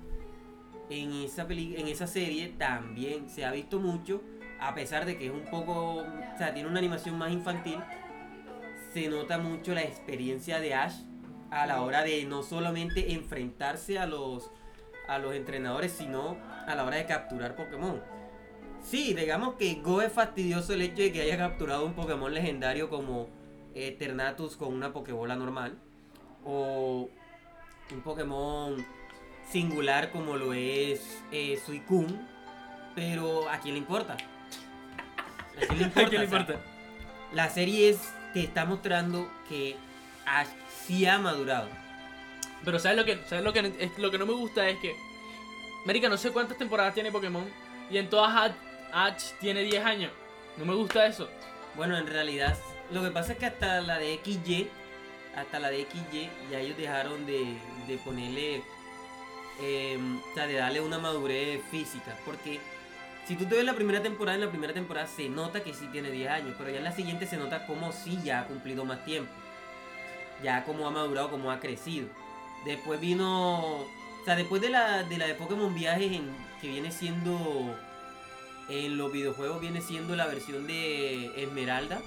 [0.89, 4.21] en esa, peli- en esa serie también se ha visto mucho,
[4.59, 7.77] a pesar de que es un poco, o sea, tiene una animación más infantil,
[8.93, 10.95] se nota mucho la experiencia de Ash
[11.49, 14.51] a la hora de no solamente enfrentarse a los,
[15.07, 18.01] a los entrenadores, sino a la hora de capturar Pokémon.
[18.83, 22.89] Sí, digamos que Go es fastidioso el hecho de que haya capturado un Pokémon legendario
[22.89, 23.29] como
[23.75, 25.77] Eternatus con una Pokébola normal.
[26.43, 27.09] O
[27.91, 28.83] un Pokémon
[29.49, 32.19] singular como lo es eh, Suicune.
[32.95, 34.13] Pero ¿a quién le importa?
[34.13, 36.01] ¿A quién le importa?
[36.05, 36.59] ¿A quién le O sea, importa?
[37.33, 37.99] la serie es,
[38.33, 39.75] te está mostrando que
[40.25, 40.47] Ash
[40.85, 41.69] sí ha madurado.
[42.63, 44.67] Pero ¿sabes lo que, ¿sabes lo que, es, lo que no me gusta?
[44.69, 44.95] Es que,
[45.85, 47.45] Marica, no sé cuántas temporadas tiene Pokémon
[47.89, 48.53] y en todas Ash,
[48.93, 50.11] Ash tiene 10 años.
[50.57, 51.29] No me gusta eso.
[51.75, 52.57] Bueno, en realidad,
[52.91, 54.69] lo que pasa es que hasta la de XY,
[55.35, 58.61] hasta la de XY, ya ellos dejaron de, de ponerle,
[59.61, 62.17] eh, o sea, de darle una madurez física.
[62.25, 62.59] Porque
[63.25, 65.87] si tú te ves la primera temporada, en la primera temporada se nota que sí
[65.91, 68.85] tiene 10 años, pero ya en la siguiente se nota como sí ya ha cumplido
[68.85, 69.31] más tiempo.
[70.43, 72.07] Ya como ha madurado, como ha crecido.
[72.65, 73.87] Después vino, o
[74.25, 76.19] sea, después de la de, la de Pokémon Viajes,
[76.61, 77.75] que viene siendo
[78.69, 82.01] en los videojuegos viene siendo la versión de Esmeralda.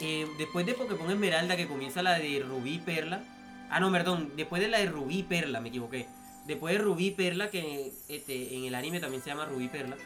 [0.00, 3.22] Eh, después de Pokémon Esmeralda que comienza la de Rubí Perla.
[3.70, 6.06] Ah, no, perdón, después de la de Rubí Perla, me equivoqué.
[6.46, 9.96] Después de Rubí Perla, que este, en el anime también se llama Rubí Perla.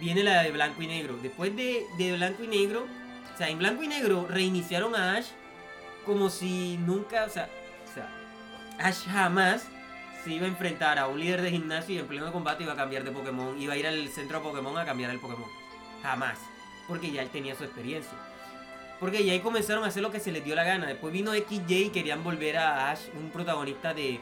[0.00, 1.16] Viene la de Blanco y Negro.
[1.22, 2.86] Después de, de Blanco y Negro,
[3.34, 5.28] o sea, en Blanco y Negro reiniciaron a Ash
[6.04, 7.48] como si nunca, o sea,
[7.90, 8.08] o sea,
[8.78, 9.66] Ash jamás
[10.24, 12.76] se iba a enfrentar a un líder de gimnasio y en pleno combate iba a
[12.76, 15.48] cambiar de Pokémon, iba a ir al centro de Pokémon a cambiar el Pokémon.
[16.02, 16.38] Jamás.
[16.88, 18.12] Porque ya él tenía su experiencia.
[19.00, 20.86] Porque ya ahí comenzaron a hacer lo que se les dio la gana.
[20.86, 24.20] Después vino XJ y querían volver a Ash, un protagonista de.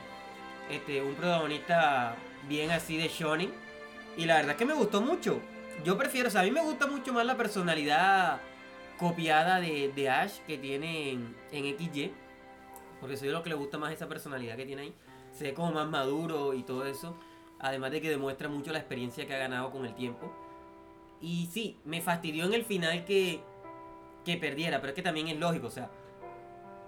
[0.73, 2.17] Este, un protagonista
[2.49, 3.53] bien así de Shonen.
[4.17, 5.39] Y la verdad es que me gustó mucho.
[5.85, 8.41] Yo prefiero, o sea, a mí me gusta mucho más la personalidad
[8.99, 12.15] copiada de, de Ash que tiene en, en XY.
[13.01, 14.95] Porque soy lo que le gusta más esa personalidad que tiene ahí.
[15.33, 17.19] Se ve como más maduro y todo eso.
[17.59, 20.33] Además de que demuestra mucho la experiencia que ha ganado con el tiempo.
[21.21, 23.41] Y sí, me fastidió en el final que,
[24.25, 25.89] que perdiera, pero es que también es lógico, o sea,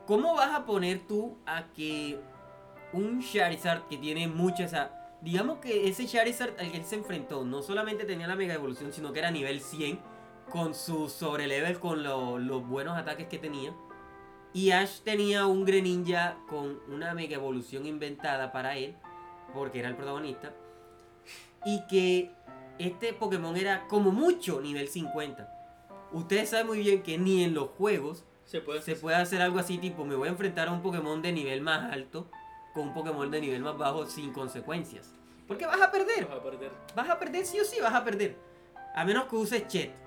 [0.06, 2.18] ¿cómo vas a poner tú a que
[2.94, 4.90] un Charizard que tiene mucha esa...
[5.20, 8.92] Digamos que ese Charizard al que él se enfrentó no solamente tenía la mega evolución,
[8.92, 9.98] sino que era nivel 100
[10.50, 13.74] con su sobrelevel, con lo- los buenos ataques que tenía.
[14.52, 18.94] Y Ash tenía un Greninja con una mega evolución inventada para él,
[19.54, 20.52] porque era el protagonista.
[21.64, 22.30] Y que
[22.78, 25.48] este Pokémon era como mucho nivel 50.
[26.12, 29.58] Ustedes saben muy bien que ni en los juegos Se puede se puede hacer algo
[29.58, 32.28] así tipo me voy a enfrentar a un Pokémon de nivel más alto
[32.74, 35.12] con un Pokémon de nivel más bajo sin consecuencias.
[35.46, 36.26] Porque vas a perder.
[36.26, 36.72] Vas a perder.
[36.94, 38.36] Vas a perder sí o sí vas a perder.
[38.94, 40.04] A menos que uses Chet.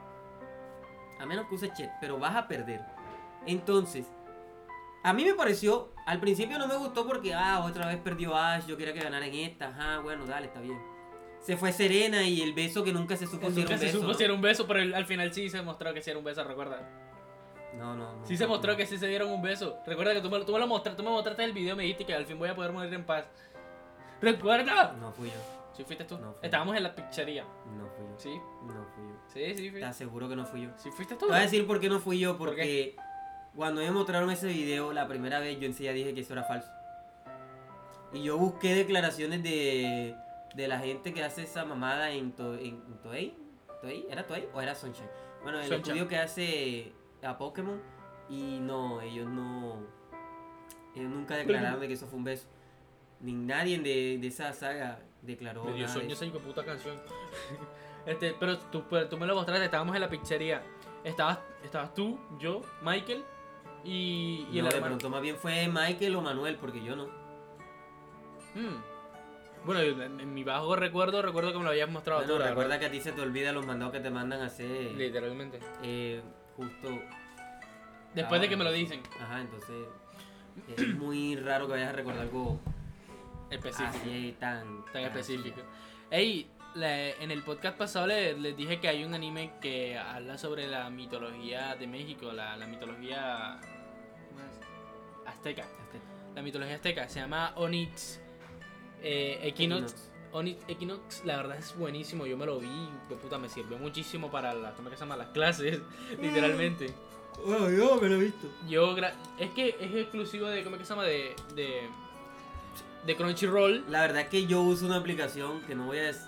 [1.20, 2.82] A menos que uses chat, pero vas a perder.
[3.46, 4.06] Entonces,
[5.04, 8.66] a mí me pareció, al principio no me gustó porque, ah, otra vez perdió Ash,
[8.68, 10.80] yo quería que ganara en esta, ajá, bueno, dale, está bien.
[11.40, 13.98] Se fue Serena y el beso que nunca se supo si era un se beso.
[13.98, 14.14] supo ¿no?
[14.14, 16.44] si era un beso, pero al final sí se mostró que sí era un beso,
[16.44, 16.88] recuerda.
[17.76, 18.26] No, no, no.
[18.26, 19.78] Sí se mostró que sí se dieron un beso.
[19.86, 21.84] Recuerda que tú me, tú me lo mostraste, tú me mostraste el video y me
[21.84, 23.26] dijiste que al fin voy a poder morir en paz.
[24.22, 24.94] ¿Recuerda?
[24.94, 25.36] No fui yo,
[25.76, 26.18] ¿Sí fuiste tú?
[26.18, 27.44] No, fui Estábamos en la pizzería.
[27.44, 28.30] no fui yo, ¿Sí?
[28.64, 29.20] no fui yo.
[29.28, 29.86] Sí, sí, Te fuiste.
[29.86, 30.70] aseguro que no fui yo.
[30.78, 31.28] ¿Sí fuiste Te tú?
[31.28, 32.96] voy a decir por qué no fui yo, ¿Por porque
[33.56, 36.70] cuando me mostraron ese video la primera vez, yo enseguida dije que eso era falso.
[38.14, 40.16] Y yo busqué declaraciones de,
[40.56, 43.36] de la gente que hace esa mamada en, to, en, en Toei.
[43.82, 44.08] ¿Toei?
[44.10, 45.10] ¿Era Toei o era Sunshine?
[45.44, 45.82] Bueno, el Sunshine.
[45.82, 47.82] estudio que hace a Pokémon.
[48.30, 49.78] Y no, ellos no.
[50.96, 52.48] Ellos nunca declararon de que eso fue un beso.
[53.22, 55.68] Ni nadie de, de esa saga declaró.
[55.76, 56.02] Eso.
[56.02, 57.00] esa hijo de puta canción.
[58.06, 60.62] este, pero tú, pero tú me lo mostraste, estábamos en la pizzería.
[61.04, 63.24] Estabas, estabas tú, yo, Michael
[63.84, 64.86] y, y No, el de hermano.
[64.88, 67.06] pronto más bien fue Michael o Manuel, porque yo no.
[68.56, 68.98] Mm.
[69.66, 72.86] Bueno, en, mi bajo recuerdo, recuerdo que me lo habías mostrado Bueno, tú, recuerda que
[72.86, 74.92] a ti se te olvida los mandados que te mandan a hacer.
[74.94, 75.60] Literalmente.
[75.84, 76.22] eh,
[76.58, 77.02] justo.
[78.14, 79.02] Después de que me lo dicen.
[79.22, 79.88] Ajá, entonces.
[80.76, 82.60] Es muy raro que vayas a recordar algo
[83.50, 83.90] Específico.
[84.02, 84.84] así tan.
[84.92, 85.62] Tan específico.
[86.10, 90.68] Ey, en el podcast pasado le- les, dije que hay un anime que habla sobre
[90.68, 93.60] la mitología de México, la, la mitología
[95.26, 95.64] azteca.
[95.64, 96.00] Este,
[96.36, 98.20] La mitología azteca se llama Onyx
[99.02, 99.92] eh, Equinox.
[99.94, 100.12] Equinox.
[100.38, 102.26] Onyx Equinox, la verdad es buenísimo.
[102.26, 105.18] Yo me lo vi, de puta, me sirvió muchísimo para las, ¿cómo se llama?
[105.18, 105.82] las clases,
[106.22, 106.94] literalmente.
[107.46, 108.48] Oh, yo me lo he visto.
[108.68, 111.04] Yo, gra- es que es exclusivo de, ¿cómo es que se llama?
[111.04, 111.82] De, de,
[113.06, 113.86] de Crunchyroll.
[113.90, 116.28] La verdad es que yo uso una aplicación que no voy a decir.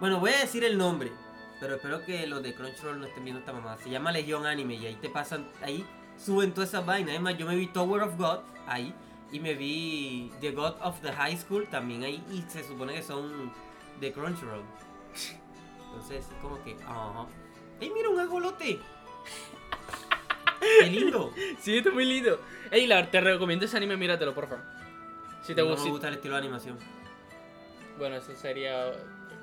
[0.00, 1.10] Bueno, voy a decir el nombre.
[1.60, 3.78] Pero espero que los de Crunchyroll no estén viendo esta mamada.
[3.78, 5.48] Se llama Legión Anime y ahí te pasan.
[5.62, 5.84] Ahí
[6.18, 7.10] suben todas esas vainas.
[7.10, 8.94] Además, yo me vi Tower of God ahí.
[9.32, 12.22] Y me vi The God of the High School también ahí.
[12.30, 13.52] Y se supone que son
[14.00, 14.62] de Crunchyroll.
[15.86, 16.76] Entonces, es como que.
[16.84, 17.26] Ajá.
[17.80, 18.78] ¡Ey, mira un ajolote!
[20.80, 21.32] ¡Qué lindo!
[21.60, 22.40] Sí, está muy lindo.
[22.70, 24.64] Ey, la, te recomiendo ese anime, míratelo, por favor.
[25.42, 25.84] Si te no gusta.
[25.84, 26.78] me gusta el estilo de animación.
[27.98, 28.92] Bueno, eso sería.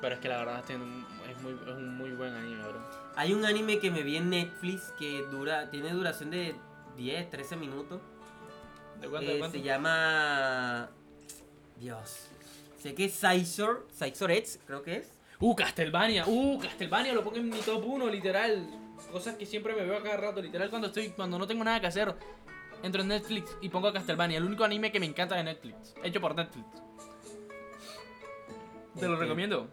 [0.02, 1.06] Pero es que la verdad es, muy,
[1.54, 2.82] es un muy buen anime, bro.
[3.16, 6.56] Hay un anime que me vi en Netflix que dura, tiene duración de
[6.98, 8.02] 10, 13 minutos.
[9.02, 9.30] ¿De cuánto?
[9.30, 9.58] Eh, ¿De cuánto?
[9.58, 10.90] se llama.
[11.80, 12.28] Dios.
[12.78, 15.12] Sé que es Sizor, Sizor X, creo que es.
[15.40, 16.26] Uh, Castlevania.
[16.28, 18.68] Uh, Castlevania lo pongo en mi top 1, literal.
[19.12, 21.82] Cosas que siempre me veo a cada rato, literal, cuando estoy cuando no tengo nada
[21.82, 22.16] que hacer.
[22.84, 25.94] Entro en Netflix y pongo a Castlevania, el único anime que me encanta de Netflix,
[26.04, 26.66] hecho por Netflix.
[29.00, 29.68] Te lo recomiendo.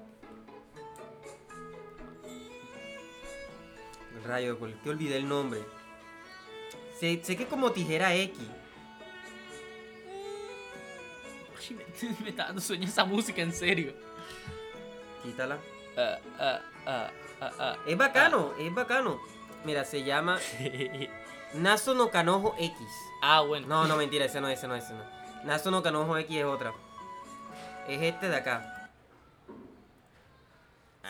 [4.27, 5.61] Rayo, ¿por qué olvidé el nombre?
[6.99, 8.39] Sé, sé que como tijera X.
[11.71, 11.85] Me,
[12.23, 13.93] me está dando sueño esa música, en serio.
[15.23, 15.59] Quítala.
[15.97, 17.77] Ah, ah, ah, ah, ah.
[17.87, 19.21] Es bacano, es bacano.
[19.65, 20.39] Mira, se llama
[21.55, 22.75] Naso no Canojo X.
[23.23, 23.67] ah, bueno.
[23.67, 25.03] No, no, mentira, ese no, ese no, ese no.
[25.45, 26.73] Naso no Canojo X es otra.
[27.89, 28.91] Es este de acá.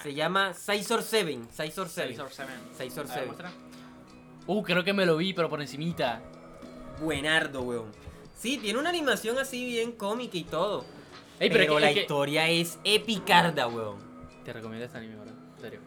[0.02, 1.40] Se llama Sizor 7.
[1.50, 1.90] Sizor 7.
[1.90, 2.54] Seis or seven.
[2.78, 3.26] Sizor A ver, 7.
[3.26, 3.50] muestra.
[4.46, 6.20] Uh, creo que me lo vi, pero por encimita.
[7.00, 7.90] Buenardo, weón.
[8.38, 10.84] Sí, tiene una animación así bien cómica y todo.
[11.40, 13.96] Ey, pero pero, es que- la es que- historia es epicarda, weón.
[14.44, 15.30] Te recomiendo este anime, bro.
[15.56, 15.80] En serio.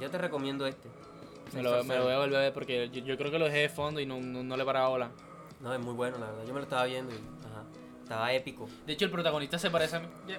[0.00, 0.88] Yo te recomiendo este.
[1.52, 3.46] Me lo, me lo voy a volver a ver porque yo, yo creo que lo
[3.46, 5.10] dejé de fondo y no, no, no le paraba bola.
[5.60, 6.44] No, es muy bueno, la verdad.
[6.46, 7.16] Yo me lo estaba viendo y.
[7.46, 7.64] Ajá.
[8.02, 8.68] Estaba épico.
[8.86, 10.06] De hecho, el protagonista se parece a mí.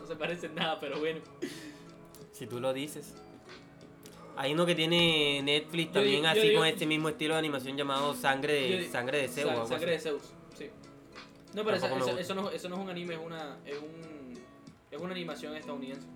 [0.00, 1.18] No se parece en nada, pero bueno.
[2.30, 3.12] Si tú lo dices.
[4.40, 8.14] Hay uno que tiene Netflix también yo así con este mismo estilo de animación llamado
[8.14, 9.68] Sangre de, Sangre de Zeus.
[9.68, 9.98] Sangre de.
[10.00, 10.22] Zeus,
[10.56, 10.70] sí.
[11.52, 11.88] No, pero eso,
[12.34, 14.32] no, eso no es un anime, es una, es un,
[14.90, 16.06] es una animación estadounidense.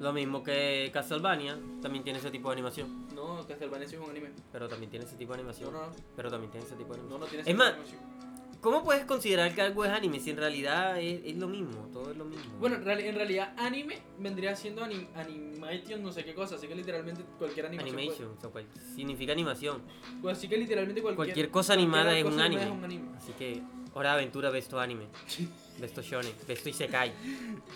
[0.00, 3.08] Lo mismo que Castlevania, también tiene ese tipo de animación.
[3.14, 4.32] No, Castlevania sí es un anime.
[4.52, 5.72] Pero también tiene ese tipo de No, animación.
[5.72, 7.20] no, no, Pero también tiene ese tipo de no, animación.
[7.20, 8.31] no tiene Es ese más, tipo de animación.
[8.62, 11.88] ¿Cómo puedes considerar que algo es anime si en realidad es, es lo mismo?
[11.92, 12.44] Todo es lo mismo.
[12.60, 16.68] Bueno, en, real- en realidad anime vendría siendo anim, animation no sé qué cosa, así
[16.68, 17.94] que literalmente cualquier animación.
[17.96, 19.82] puede- Animation, o sea, cual- significa animación.
[20.22, 22.62] pues así que literalmente cualquier, Cualquier cosa animada es cosa un anime.
[22.62, 23.16] es un anime.
[23.16, 23.62] Así que,
[23.94, 25.06] hora de aventura, ves tu anime.
[25.80, 27.12] Ves tu shonen, ves tu isekai.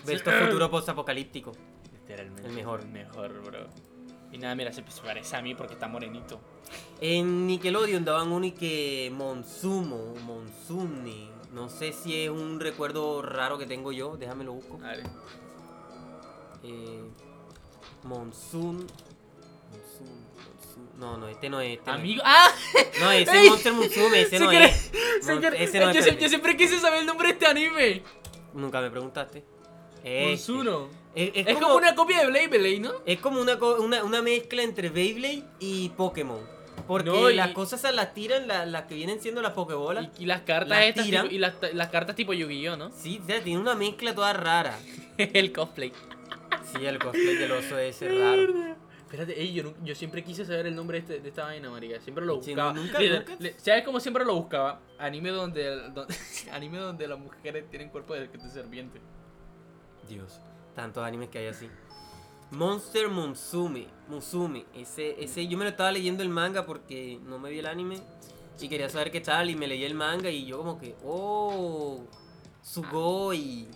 [0.06, 1.52] Ves tu futuro post-apocalíptico.
[2.02, 2.46] Literalmente.
[2.46, 2.80] El mejor.
[2.82, 3.66] El mejor, bro.
[4.32, 6.40] Y nada, mira, se parece a mí porque está morenito.
[7.00, 11.30] En Nickelodeon daban uno y que Monsumo, Monsune.
[11.52, 14.78] No sé si es un recuerdo raro que tengo yo, déjame lo busco.
[14.78, 15.02] Ver.
[16.62, 17.02] Eh,
[18.04, 18.78] Monsun.
[19.70, 20.98] Monsun.
[20.98, 21.78] No, no, este no es.
[21.78, 22.00] Este no es.
[22.00, 22.22] Amigo.
[22.24, 22.48] ¡Ah!
[23.00, 24.58] No, ese es Monster Musume, ese Se no es.
[24.90, 26.18] cree- ese no yo, es.
[26.18, 28.02] yo siempre quise saber el nombre de este anime.
[28.54, 29.44] Nunca me preguntaste.
[30.02, 30.26] Este.
[30.28, 30.88] Monsuno.
[31.16, 32.92] Es, es Es como, como una copia de Blade Blade, ¿no?
[33.06, 36.38] es como una, una, una mezcla entre Beyblade y Pokémon.
[36.86, 40.08] Porque No, las cosas se las tiran la- las que vienen siendo las Pokébolas.
[40.18, 41.22] Y, y las cartas Las estas tiran.
[41.24, 42.90] tipo- y las, las cartas tipo Yu-Gi-Oh, ¿no?
[42.92, 44.78] Sí, o sea, tiene una mezcla toda rara.
[45.18, 45.92] el cosplay.
[46.72, 48.76] Sí, el cosplay del oso ese raro.
[49.00, 51.98] Espérate, ey, yo, yo siempre quise saber el nombre de, este- de esta vaina, marica.
[52.00, 52.72] Siempre lo Sí, buscaba.
[52.74, 54.80] nunca- Literal, nunca- le- ¿Sabes cómo siempre lo buscaba?
[54.98, 56.14] Anime donde, donde-
[56.52, 59.00] anime donde las mujeres tienen cuerpo de, de serpiente.
[60.08, 60.40] Dios,
[60.76, 61.68] tantos animes que hay así.
[62.52, 67.50] Monster Musume, Musume, ese, ese, yo me lo estaba leyendo el manga porque no me
[67.50, 68.00] vi el anime
[68.60, 72.04] y quería saber qué tal y me leí el manga y yo como que, oh,
[72.62, 73.66] Sugoi.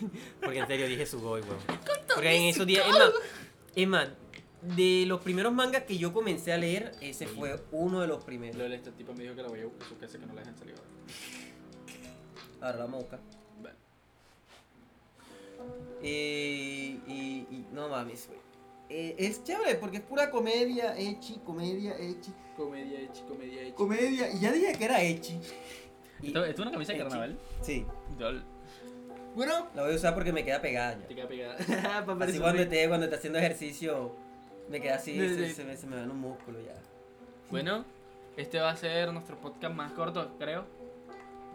[0.40, 1.58] Porque en serio dije Sugoi, weón.
[2.14, 2.86] Porque en esos días,
[3.74, 4.08] es más,
[4.62, 8.56] de los primeros mangas que yo comencé a leer, ese fue uno de los primeros.
[8.56, 10.40] Luego este tipo me dijo que la voy a buscar su casa que no la
[10.40, 10.90] dejan salir ahora.
[12.60, 12.86] Ahora la.
[12.86, 13.39] Vale.
[16.02, 17.12] Eh, y,
[17.50, 18.38] y no mames, güey.
[18.88, 23.74] Eh, es chévere porque es pura comedia, echi, comedia, echi, Comedia hecha, comedia hecha.
[23.74, 24.30] comedia.
[24.32, 25.38] Y ya dije que era echi.
[26.22, 27.08] Y- ¿Esto, esto es una camisa de Echi.
[27.08, 27.38] carnaval?
[27.62, 27.86] Sí.
[28.18, 28.42] Dol.
[29.34, 31.06] Bueno, la voy a usar porque me queda pegada ya.
[31.06, 31.54] Te queda pegada.
[32.24, 34.12] Así cuando esté, cuando esté haciendo ejercicio,
[34.68, 36.74] me queda así, Sí, se, se me, se me van un músculo ya.
[37.50, 37.84] Bueno,
[38.36, 40.64] este va a ser nuestro podcast más corto, creo.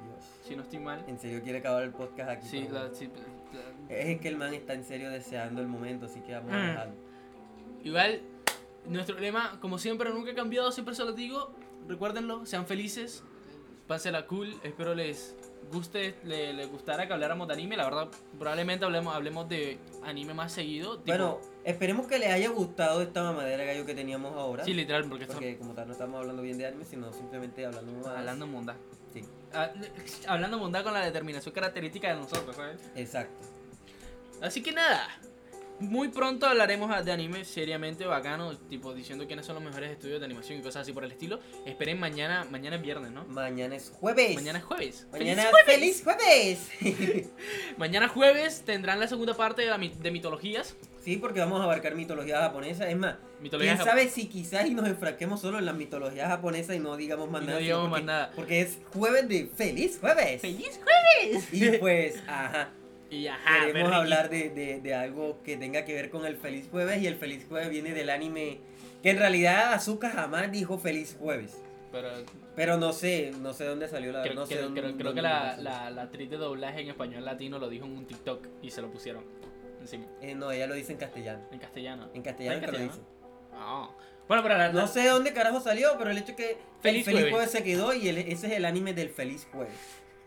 [0.06, 0.26] Dios.
[0.48, 1.04] Si no estoy mal.
[1.08, 2.48] En serio quiere acabar el podcast aquí.
[2.48, 3.10] Sí, la, sí,
[3.90, 6.68] Es que el man está en serio deseando el momento, así que vamos a Mm.
[6.68, 6.94] dejarlo.
[7.84, 8.22] Igual,
[8.88, 11.54] nuestro lema, como siempre, nunca ha cambiado, siempre se lo digo.
[11.88, 13.24] Recuérdenlo, sean felices,
[13.88, 14.56] pásela cool.
[14.64, 15.36] Espero les
[15.72, 17.76] guste, le, gustara que habláramos de anime.
[17.78, 18.08] La verdad,
[18.38, 20.98] probablemente hablemos, hablemos de anime más seguido.
[20.98, 24.64] tipo- Bueno, esperemos que les haya gustado esta mamadera gallo que teníamos ahora.
[24.64, 27.92] sí, literal, porque porque como tal no estamos hablando bien de anime, sino simplemente hablando
[27.94, 28.08] más.
[28.18, 28.76] hablando monda.
[29.14, 29.72] Sí, Ah,
[30.28, 32.80] hablando monda con la determinación característica de nosotros, ¿sabes?
[32.96, 33.46] exacto.
[34.42, 35.08] Así que nada.
[35.80, 40.26] Muy pronto hablaremos de anime seriamente bacano, tipo diciendo quiénes son los mejores estudios de
[40.26, 41.40] animación y cosas así por el estilo.
[41.66, 43.26] Esperen mañana, mañana es viernes, ¿no?
[43.26, 44.36] Mañana es jueves.
[44.36, 45.08] Mañana es jueves.
[45.12, 47.32] Mañana ¡Feliz ¡Feliz jueves!
[47.78, 50.76] Mañana jueves tendrán la segunda parte de, la de mitologías.
[51.04, 52.90] sí, porque vamos a abarcar mitología japonesa.
[52.90, 56.74] Es más, Mitologías quién sabe si quizás y nos enfrasquemos solo en la mitología japonesa
[56.74, 57.62] y no digamos más Y no nada.
[57.62, 58.32] digamos porque, más nada.
[58.34, 60.42] Porque es jueves de ¡Feliz jueves!
[60.42, 61.54] ¡Feliz jueves!
[61.54, 62.70] Y pues, ajá.
[63.16, 66.68] Y ajá, Queremos hablar de, de- de algo que tenga que ver con el Feliz
[66.70, 68.60] Jueves y el Feliz Jueves viene del anime
[69.04, 71.58] que en realidad Azuka jamás dijo Feliz Jueves.
[71.92, 72.10] Pero
[72.56, 75.06] Pero no sé, no sé dónde salió la creo, no sé creo- dónde- creo- creo
[75.08, 78.06] dónde que la, la, la actriz de doblaje en español latino lo dijo en un
[78.06, 79.24] TikTok y se lo pusieron
[79.80, 81.44] encima, Eh, no, ella lo dice en castellano.
[81.52, 82.10] en castellano.
[82.14, 82.98] En castellano, ¿En que lo castellano?
[82.98, 83.08] dice.
[83.54, 83.90] Ah.
[84.28, 87.00] Bueno, pero la, No sé de dónde carajo salió, pero el hecho es que Feliz
[87.08, 87.32] el Feliz Jueves.
[87.32, 87.52] Jueves.
[87.52, 89.74] se quedó y el- ese es el anime del Feliz Jueves.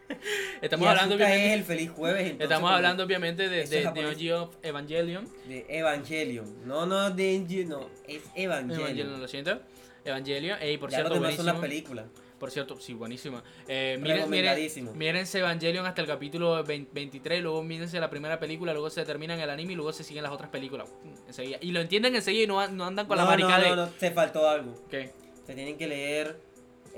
[0.62, 2.22] estamos y hablando obviamente, el Feliz Jueves.
[2.22, 4.32] entonces, estamos hablando obviamente de, de, de.
[4.34, 5.28] OG of Evangelion.
[5.46, 6.66] de Evangelion.
[6.66, 8.80] No, no de no, es Evangelion.
[8.80, 9.60] Evangelion, lo siento.
[10.04, 11.94] Evangelion, ey, por ya cierto, demás son las buenísimo.
[11.94, 12.06] películas.
[12.38, 13.42] Por cierto, sí, buenísima.
[13.66, 18.72] Eh, miren, miren, mírense Evangelion hasta el capítulo 20 23, luego mírense la primera película,
[18.72, 20.88] luego se terminan el anime y luego se siguen las otras películas.
[21.26, 21.58] Enseguida.
[21.60, 23.70] Y lo entienden enseguida y no, no andan con la no, marica no, de...
[23.70, 24.72] no, no, te faltó algo.
[24.88, 25.12] ¿Qué?
[25.44, 26.38] Se tienen que leer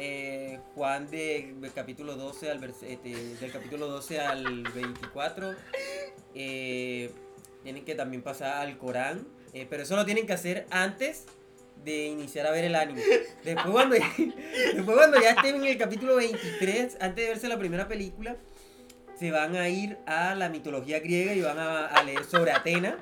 [0.02, 5.54] eh, Juan de, del capítulo 12 al del capítulo 12 al 24.
[6.34, 7.12] Eh,
[7.62, 11.26] tienen que también pasar al Corán, eh, pero eso lo tienen que hacer antes
[11.84, 13.02] de iniciar a ver el anime.
[13.44, 13.94] Después cuando,
[14.74, 18.36] después cuando ya estén en el capítulo 23, antes de verse la primera película,
[19.18, 22.96] se van a ir a la mitología griega y van a, a leer sobre Atena.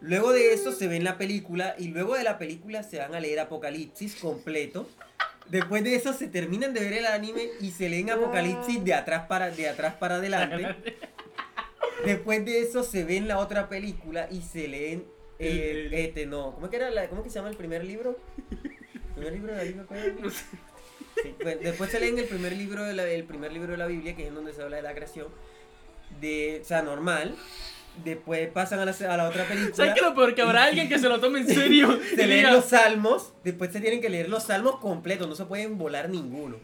[0.00, 3.20] Luego de eso se ven la película y luego de la película se van a
[3.20, 4.88] leer Apocalipsis completo.
[5.48, 9.26] Después de eso se terminan de ver el anime y se leen Apocalipsis de atrás
[9.28, 10.76] para, de atrás para adelante.
[12.04, 15.04] Después de eso se ven la otra película y se leen
[15.38, 18.18] eh, este no, ¿cómo que era la, cómo que se llama el primer libro?
[18.50, 20.30] ¿El primer libro de la Biblia era?
[21.22, 23.86] Sí, pues, después se leen el primer libro de la, el primer libro de la
[23.86, 25.28] Biblia, que es en donde se habla de la creación,
[26.20, 27.34] de, o sea, normal.
[28.04, 29.74] Después pasan a la, a la otra película.
[29.74, 30.34] ¿Sabes qué lo peor?
[30.34, 31.98] Que habrá alguien que se lo tome en serio.
[32.14, 35.76] Se leen los salmos, después se tienen que leer los salmos completos, no se pueden
[35.78, 36.56] volar ninguno.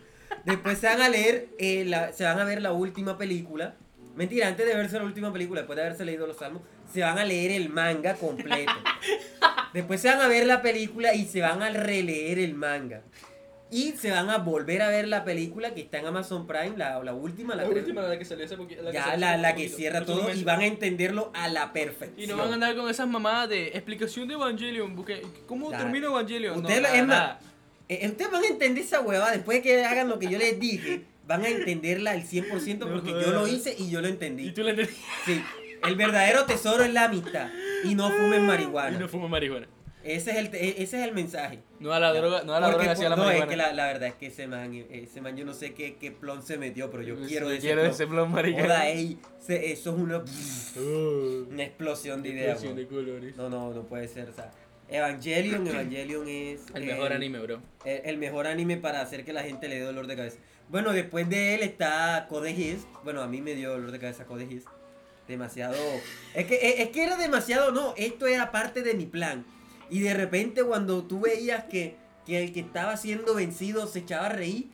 [0.45, 3.75] Después se van a leer, eh, la- se van a ver la última película.
[4.15, 6.63] Mentira, antes de verse la última película, después de haberse leído los salmos,
[6.93, 8.73] se van a leer el manga completo.
[9.73, 13.01] Después se van a ver la película y se van a releer el manga.
[13.73, 17.03] Y se van a volver a ver la película que está en Amazon Prime, la,
[17.03, 18.83] la última, la, La última, la que salió hace poquito.
[18.93, 22.21] Ya, la, la que cierra todo y van a entenderlo a la perfección.
[22.21, 24.95] Y no van a andar con esas mamadas de explicación de Evangelion.
[24.95, 26.59] Porque, ¿Cómo termina Evangelion?
[26.59, 27.41] Ustedes lo- nada, es más, nada.
[27.89, 30.61] Eh, ustedes van a entender esa hueva después de que hagan lo que yo les
[30.61, 31.05] dije.
[31.27, 34.49] Van a entenderla al 100% porque yo lo hice y yo lo entendí.
[34.49, 34.93] Y tú entendí.
[35.25, 35.43] Sí,
[35.87, 37.49] el verdadero tesoro es la amistad.
[37.85, 38.97] Y no fumen marihuana.
[38.97, 39.67] Y no fumo marihuana.
[40.05, 41.61] Ese es el, e- ese es el mensaje.
[41.81, 43.51] No a la droga, no a la Porque, droga, hacia la no, es marihuana.
[43.51, 46.11] que la, la verdad es que ese man, ese man yo no sé qué, qué
[46.11, 47.91] plon se metió, pero yo quiero de ese quiero plon.
[47.93, 48.63] ese marica.
[48.63, 50.19] Joda, ey, se- eso es una,
[50.79, 52.53] Oh, una explosión de ideas.
[52.63, 52.97] explosión de bro.
[52.99, 53.37] colores.
[53.37, 54.29] No, no, no puede ser.
[54.29, 54.51] O sea,
[54.89, 57.63] Evangelion, Evangelion es El mejor eh, anime, bro.
[57.85, 60.39] el, el mejor anime para hacer que la gente le dé dolor de cabeza.
[60.69, 62.87] Bueno, después de él está Code Geass.
[63.05, 64.65] Bueno, a mí me dio dolor de cabeza Code Geass.
[65.29, 65.77] Demasiado.
[66.35, 67.95] Es que, es, es que era demasiado, no.
[67.97, 69.45] Esto era parte de mi plan.
[69.91, 74.27] Y de repente, cuando tú veías que, que el que estaba siendo vencido se echaba
[74.27, 74.71] a reír,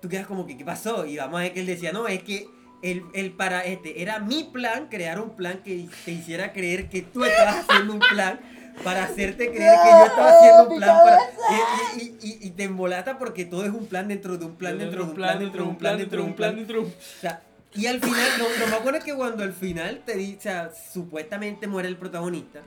[0.00, 1.06] tú quedas como que, ¿qué pasó?
[1.06, 2.48] Y vamos a ver que él decía, no, es que
[2.82, 7.02] el, el para este era mi plan, crear un plan que te hiciera creer que
[7.02, 8.40] tú estabas haciendo un plan
[8.84, 11.18] para hacerte creer que yo estaba haciendo un plan para
[11.96, 14.78] y, y, y, y te embolata porque todo es un plan dentro de un plan
[14.78, 16.90] dentro de un plan dentro de un plan dentro de un plan dentro de un
[16.90, 17.42] o sea,
[17.76, 18.26] y al final,
[18.58, 21.96] lo más bueno es que cuando al final te dice, o sea, supuestamente muere el
[21.98, 22.62] protagonista,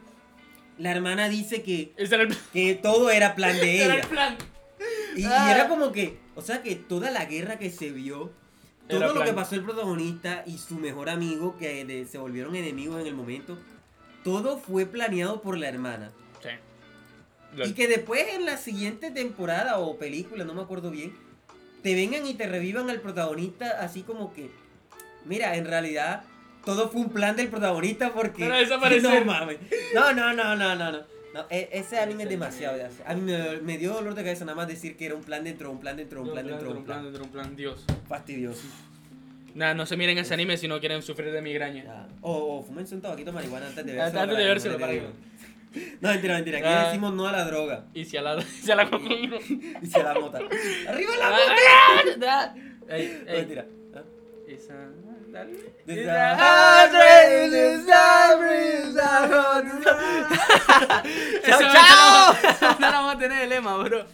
[0.80, 4.04] la hermana dice que, era el que todo era plan de Ese era ella.
[4.04, 4.38] el plan.
[5.16, 5.52] Y, y Ah.
[5.54, 8.32] era como que, o sea, que toda la guerra que se vio,
[8.88, 12.56] todo Era lo que pasó el protagonista y su mejor amigo, que de- se volvieron
[12.56, 13.58] enemigos en el momento,
[14.24, 16.12] todo fue planeado por la hermana.
[16.42, 17.64] Sí.
[17.66, 21.16] Y que después en la siguiente temporada o película, no me acuerdo bien,
[21.84, 24.50] te vengan y te revivan al protagonista así como que,
[25.26, 26.24] mira, en realidad
[26.66, 28.44] todo fue un plan del protagonista porque...
[28.44, 29.26] Para desaparecer.
[29.26, 29.58] No mames.
[29.94, 31.00] No, no, no, no, no, no.
[31.34, 32.76] No, e- ese anime es demasiado.
[32.78, 33.06] de hacer.
[33.08, 35.44] A mí me, me dio dolor de cabeza nada más decir que era un plan
[35.44, 37.04] dentro de un plan dentro de un plan dentro de un plan.
[37.04, 37.86] dentro de un plan, Dios.
[38.08, 38.64] Fastidioso.
[39.54, 41.84] Nada, no se miren ese anime si no quieren sufrir de migraña.
[41.84, 42.08] Ya.
[42.22, 44.22] O, o fúmense un tabaquito de marihuana antes de Antes vérselo.
[44.22, 45.30] de para que vérselo, no para que-
[46.02, 46.58] No, mentira, mentira.
[46.60, 46.86] Aquí Ah.
[46.88, 48.84] decimos no a la droga Y si a la, si a la
[49.82, 50.40] y se la mota.
[50.88, 52.56] ¡Arriba la mota!
[52.90, 53.38] Ah, Ey, No, ey.
[53.38, 53.66] mentira.
[53.96, 54.02] ¿Ah?
[54.48, 54.74] Esa.
[61.46, 62.36] ¡Chao, chao!
[62.62, 64.06] Ahora vamos a tener el lema, bro.